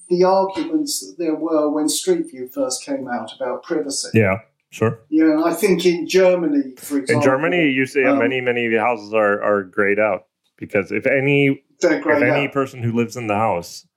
the 0.09 0.23
arguments 0.23 0.99
that 0.99 1.15
there 1.17 1.33
were 1.35 1.69
when 1.71 1.89
Street 1.89 2.29
View 2.29 2.47
first 2.47 2.85
came 2.85 3.07
out 3.07 3.31
about 3.35 3.63
privacy? 3.63 4.09
Yeah, 4.13 4.39
sure. 4.69 4.99
Yeah, 5.09 5.31
and 5.31 5.43
I 5.45 5.53
think 5.53 5.83
in 5.85 6.07
Germany, 6.07 6.75
for 6.77 6.99
example. 6.99 7.15
In 7.15 7.21
Germany, 7.23 7.69
you 7.71 7.85
see 7.87 8.03
um, 8.05 8.19
many 8.19 8.39
many 8.41 8.75
houses 8.75 9.13
are 9.15 9.41
are 9.41 9.63
grayed 9.63 9.99
out 9.99 10.27
because 10.57 10.91
if 10.91 11.07
any 11.07 11.63
if 11.81 12.03
greyed 12.03 12.21
any 12.21 12.45
out. 12.47 12.53
person 12.53 12.83
who 12.83 12.91
lives 12.91 13.15
in 13.17 13.25
the 13.27 13.35
house 13.35 13.87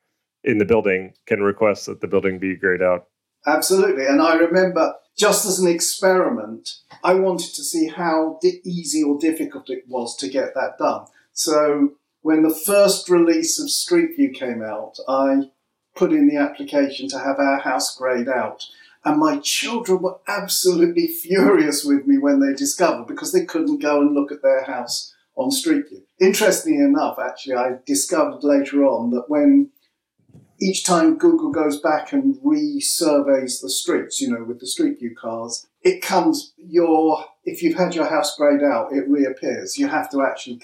in 0.47 0.59
the 0.59 0.65
building 0.65 1.13
can 1.27 1.43
request 1.43 1.87
that 1.87 2.01
the 2.01 2.07
building 2.07 2.39
be 2.39 2.57
grayed 2.57 2.83
out. 2.83 3.09
Absolutely. 3.47 4.07
And 4.07 4.23
I 4.23 4.35
remember 4.35 4.95
just 5.17 5.47
as 5.47 5.59
an 5.59 5.69
experiment, 5.69 6.79
I 7.03 7.15
wanted 7.15 7.55
to 7.55 7.65
see 7.65 7.89
how 7.89 8.39
di- 8.41 8.61
easy 8.65 9.03
or 9.03 9.19
difficult 9.19 9.71
it 9.71 9.85
was 9.89 10.17
to 10.17 10.29
get 10.29 10.55
that 10.55 10.79
done. 10.79 11.07
So 11.33 11.95
when 12.23 12.43
the 12.43 12.55
first 12.55 13.09
release 13.09 13.59
of 13.61 13.71
Street 13.71 14.17
View 14.17 14.31
came 14.31 14.63
out, 14.63 14.99
I 15.09 15.51
put 15.95 16.13
in 16.13 16.29
the 16.29 16.37
application 16.37 17.09
to 17.09 17.19
have 17.19 17.39
our 17.39 17.61
house 17.61 17.97
grayed 17.97 18.29
out. 18.29 18.65
And 19.05 19.19
my 19.19 19.39
children 19.39 20.03
were 20.03 20.19
absolutely 20.27 21.07
furious 21.23 21.85
with 21.85 22.07
me 22.07 22.19
when 22.19 22.41
they 22.41 22.53
discovered 22.53 23.07
because 23.07 23.33
they 23.33 23.45
couldn't 23.45 23.81
go 23.81 24.01
and 24.01 24.13
look 24.13 24.33
at 24.33 24.43
their 24.43 24.65
house 24.65 25.15
on 25.37 25.51
Street 25.51 25.89
View. 25.89 26.03
Interestingly 26.21 26.83
enough, 26.83 27.19
actually, 27.19 27.55
I 27.55 27.77
discovered 27.87 28.43
later 28.43 28.85
on 28.85 29.11
that 29.11 29.29
when 29.29 29.71
each 30.59 30.85
time 30.85 31.17
Google 31.19 31.51
goes 31.51 31.81
back 31.81 32.13
and 32.13 32.37
resurveys 32.37 33.61
the 33.61 33.71
streets, 33.71 34.21
you 34.21 34.31
know, 34.31 34.45
with 34.45 34.61
the 34.61 34.67
Street 34.67 34.99
View 34.99 35.15
cars, 35.15 35.67
it 35.83 36.03
comes 36.03 36.53
your 36.59 37.25
if 37.45 37.63
you've 37.63 37.77
had 37.79 37.95
your 37.95 38.07
house 38.07 38.37
grayed 38.37 38.63
out, 38.63 38.93
it 38.93 39.09
reappears. 39.09 39.79
You 39.79 39.87
have 39.89 40.11
to 40.11 40.23
actually 40.23 40.61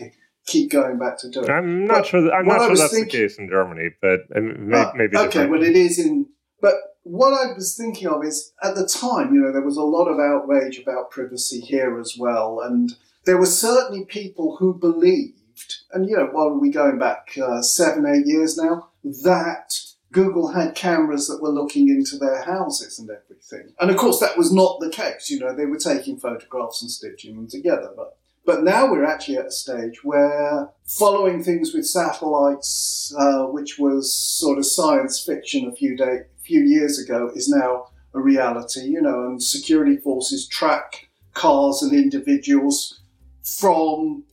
keep 0.46 0.70
going 0.72 0.98
back 0.98 1.18
to 1.18 1.31
do 1.31 1.42
it. 1.42 1.50
I'm 1.50 1.87
not 1.87 1.94
Well, 1.94 2.02
sure. 2.05 2.22
That, 2.22 2.33
I'm 2.35 2.46
not 2.46 2.66
sure 2.66 2.76
that's 2.76 2.92
thinking- 2.92 3.20
the 3.20 3.28
case 3.28 3.38
in 3.38 3.48
Germany, 3.48 3.90
but 4.00 4.20
um, 4.35 4.68
may, 4.68 4.78
Uh, 4.78 4.92
maybe 4.96 5.16
okay, 5.16 5.26
different. 5.26 5.50
well, 5.52 5.62
it 5.62 5.76
is 5.76 5.98
in. 5.98 6.26
But 6.61 6.74
what 7.05 7.33
I 7.33 7.52
was 7.52 7.76
thinking 7.76 8.09
of 8.09 8.24
is 8.24 8.52
at 8.62 8.74
the 8.74 8.87
time, 8.87 9.35
you 9.35 9.40
know, 9.40 9.52
there 9.52 9.62
was 9.62 9.76
a 9.76 9.83
lot 9.83 10.07
of 10.07 10.18
outrage 10.18 10.78
about 10.81 11.11
privacy 11.11 11.61
here 11.61 11.98
as 12.00 12.16
well, 12.18 12.61
and 12.61 12.94
there 13.24 13.37
were 13.38 13.46
certainly 13.46 14.05
people 14.05 14.57
who 14.57 14.74
believed, 14.74 15.76
and 15.92 16.09
you 16.09 16.16
know, 16.16 16.26
what 16.26 16.46
are 16.48 16.59
we 16.59 16.70
going 16.70 16.98
back 16.98 17.37
uh, 17.40 17.62
seven, 17.62 18.07
eight 18.07 18.26
years 18.26 18.57
now, 18.57 18.88
that 19.03 19.75
Google 20.12 20.53
had 20.53 20.75
cameras 20.75 21.27
that 21.27 21.43
were 21.43 21.51
looking 21.51 21.88
into 21.88 22.17
their 22.19 22.43
houses 22.43 22.99
and 22.99 23.11
everything. 23.11 23.75
And 23.81 23.91
of 23.91 23.97
course, 23.97 24.21
that 24.21 24.37
was 24.37 24.53
not 24.53 24.79
the 24.81 24.91
case. 24.91 25.31
You 25.31 25.41
know, 25.41 25.55
they 25.55 25.67
were 25.67 25.79
taking 25.79 26.19
photographs 26.19 26.83
and 26.83 26.91
stitching 26.91 27.37
them 27.37 27.49
together, 27.49 27.93
but. 27.97 28.17
But 28.45 28.65
now 28.65 28.91
we're 28.91 29.05
actually 29.05 29.37
at 29.37 29.47
a 29.47 29.53
stage 29.53 30.03
where 30.03 30.69
following 30.85 31.45
things 31.45 31.73
with 31.73 31.87
satellites, 31.87 33.15
uh, 33.17 33.45
which 33.45 33.79
was 33.79 34.12
sort 34.12 34.59
of 34.59 34.67
science 34.67 35.23
fiction 35.25 35.69
a 35.69 35.73
few 35.73 35.97
day, 35.97 36.23
few 36.45 36.61
years 36.62 36.99
ago, 36.99 37.31
is 37.37 37.49
now 37.49 37.87
a 38.15 38.21
reality. 38.21 38.81
You 38.81 39.01
know, 39.01 39.27
and 39.27 39.41
security 39.41 39.97
forces 39.97 40.49
track 40.49 41.09
cars 41.35 41.83
and 41.83 41.93
individuals 41.93 43.01
from 43.45 44.25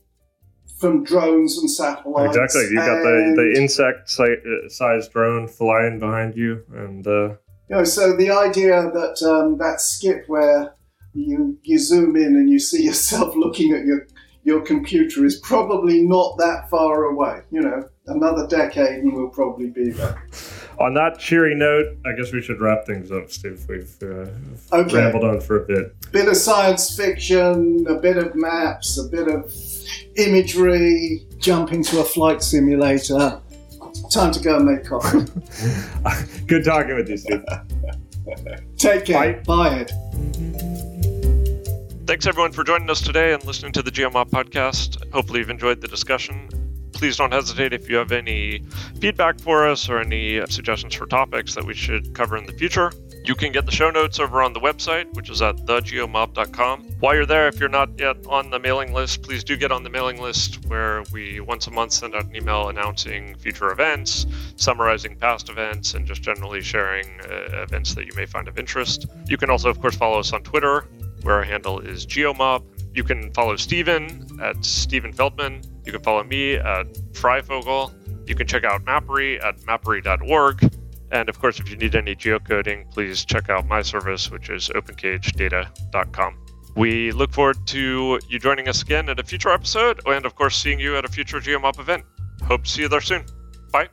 from 0.80 1.04
drones 1.04 1.58
and 1.58 1.70
satellites. 1.70 2.34
exactly. 2.34 2.70
You 2.70 2.76
got 2.76 3.02
the, 3.02 3.34
the 3.36 3.60
insect 3.60 4.18
uh, 4.18 4.68
sized 4.68 5.12
drone 5.12 5.46
flying 5.46 6.00
behind 6.00 6.34
you, 6.34 6.64
and 6.72 7.06
uh, 7.06 7.28
You 7.68 7.76
know, 7.76 7.84
so 7.84 8.16
the 8.16 8.30
idea 8.30 8.90
that 8.92 9.22
um, 9.22 9.58
that 9.58 9.80
skip 9.80 10.24
where 10.26 10.74
you 11.12 11.58
you 11.62 11.78
zoom 11.78 12.16
in 12.16 12.36
and 12.36 12.48
you 12.48 12.58
see 12.58 12.82
yourself 12.90 13.36
looking 13.36 13.72
at 13.72 13.84
your 13.84 14.06
your 14.42 14.62
computer 14.62 15.24
is 15.24 15.38
probably 15.40 16.02
not 16.02 16.38
that 16.38 16.68
far 16.70 17.04
away. 17.04 17.42
You 17.50 17.60
know, 17.60 17.88
another 18.06 18.46
decade 18.46 19.00
and 19.00 19.12
we'll 19.12 19.28
probably 19.28 19.70
be 19.70 19.90
there. 19.90 20.22
On 20.80 20.94
that 20.94 21.18
cheery 21.18 21.54
note, 21.54 21.96
I 22.06 22.12
guess 22.16 22.32
we 22.32 22.40
should 22.40 22.60
wrap 22.60 22.86
things 22.86 23.12
up, 23.12 23.30
Steve. 23.30 23.64
We've 23.68 23.94
uh, 24.02 24.26
Okay. 24.76 24.96
rambled 24.96 25.24
on 25.24 25.40
for 25.40 25.62
a 25.62 25.66
bit. 25.66 25.94
Bit 26.10 26.28
of 26.28 26.36
science 26.36 26.96
fiction, 26.96 27.86
a 27.88 27.94
bit 27.96 28.16
of 28.16 28.34
maps, 28.34 28.98
a 28.98 29.04
bit 29.04 29.28
of 29.28 29.52
imagery, 30.16 31.26
jumping 31.38 31.84
to 31.84 32.00
a 32.00 32.04
flight 32.04 32.42
simulator. 32.42 33.40
Time 34.10 34.32
to 34.32 34.40
go 34.40 34.56
and 34.56 34.64
make 34.66 34.84
coffee. 34.84 35.26
Good 36.46 36.64
talking 36.64 36.94
with 36.94 37.08
you, 37.08 37.16
Steve. 37.16 37.44
Take 38.78 39.04
care. 39.04 39.42
Bye. 39.44 39.68
Bye 39.68 39.78
Ed. 39.80 39.90
Thanks 42.06 42.26
everyone 42.26 42.52
for 42.52 42.64
joining 42.64 42.90
us 42.90 43.00
today 43.00 43.32
and 43.34 43.44
listening 43.44 43.72
to 43.72 43.82
the 43.82 43.90
GeoMob 43.90 44.30
podcast. 44.30 45.12
Hopefully 45.12 45.40
you've 45.40 45.50
enjoyed 45.50 45.80
the 45.80 45.88
discussion. 45.88 46.48
Please 47.00 47.16
don't 47.16 47.32
hesitate 47.32 47.72
if 47.72 47.88
you 47.88 47.96
have 47.96 48.12
any 48.12 48.62
feedback 49.00 49.40
for 49.40 49.66
us 49.66 49.88
or 49.88 50.00
any 50.00 50.46
suggestions 50.48 50.94
for 50.94 51.06
topics 51.06 51.54
that 51.54 51.64
we 51.64 51.72
should 51.72 52.12
cover 52.12 52.36
in 52.36 52.44
the 52.44 52.52
future. 52.52 52.92
You 53.24 53.34
can 53.34 53.52
get 53.52 53.64
the 53.64 53.72
show 53.72 53.90
notes 53.90 54.20
over 54.20 54.42
on 54.42 54.52
the 54.52 54.60
website, 54.60 55.10
which 55.14 55.30
is 55.30 55.40
at 55.40 55.56
thegeomob.com. 55.64 56.82
While 57.00 57.14
you're 57.14 57.24
there, 57.24 57.48
if 57.48 57.58
you're 57.58 57.70
not 57.70 57.88
yet 57.98 58.18
on 58.28 58.50
the 58.50 58.58
mailing 58.58 58.92
list, 58.92 59.22
please 59.22 59.42
do 59.42 59.56
get 59.56 59.72
on 59.72 59.82
the 59.82 59.88
mailing 59.88 60.20
list 60.20 60.62
where 60.66 61.02
we 61.10 61.40
once 61.40 61.66
a 61.68 61.70
month 61.70 61.92
send 61.92 62.14
out 62.14 62.26
an 62.26 62.36
email 62.36 62.68
announcing 62.68 63.34
future 63.36 63.72
events, 63.72 64.26
summarizing 64.56 65.16
past 65.16 65.48
events, 65.48 65.94
and 65.94 66.06
just 66.06 66.20
generally 66.20 66.60
sharing 66.60 67.06
uh, 67.22 67.62
events 67.62 67.94
that 67.94 68.04
you 68.04 68.12
may 68.14 68.26
find 68.26 68.46
of 68.46 68.58
interest. 68.58 69.06
You 69.26 69.38
can 69.38 69.48
also, 69.48 69.70
of 69.70 69.80
course, 69.80 69.96
follow 69.96 70.18
us 70.18 70.34
on 70.34 70.42
Twitter 70.42 70.84
where 71.22 71.36
our 71.36 71.44
handle 71.44 71.80
is 71.80 72.04
geomob. 72.06 72.62
You 72.94 73.04
can 73.04 73.32
follow 73.32 73.56
Steven 73.56 74.40
at 74.42 74.64
Steven 74.64 75.12
Feldman. 75.12 75.62
You 75.84 75.92
can 75.92 76.02
follow 76.02 76.24
me 76.24 76.54
at 76.54 76.86
Freyfogle. 77.12 77.92
You 78.28 78.34
can 78.34 78.46
check 78.46 78.64
out 78.64 78.84
Mappery 78.84 79.42
at 79.42 79.58
mappery.org. 79.60 80.74
And 81.12 81.28
of 81.28 81.40
course, 81.40 81.58
if 81.58 81.68
you 81.70 81.76
need 81.76 81.94
any 81.94 82.14
geocoding, 82.14 82.90
please 82.92 83.24
check 83.24 83.50
out 83.50 83.66
my 83.66 83.82
service, 83.82 84.30
which 84.30 84.48
is 84.48 84.68
opencagedata.com. 84.68 86.36
We 86.76 87.10
look 87.10 87.32
forward 87.32 87.66
to 87.68 88.20
you 88.28 88.38
joining 88.38 88.68
us 88.68 88.82
again 88.82 89.08
at 89.08 89.18
a 89.18 89.24
future 89.24 89.50
episode, 89.50 90.00
and 90.06 90.24
of 90.24 90.36
course, 90.36 90.56
seeing 90.56 90.78
you 90.78 90.96
at 90.96 91.04
a 91.04 91.08
future 91.08 91.40
GeoMob 91.40 91.80
event. 91.80 92.04
Hope 92.44 92.64
to 92.64 92.70
see 92.70 92.82
you 92.82 92.88
there 92.88 93.00
soon. 93.00 93.24
Bye. 93.72 93.88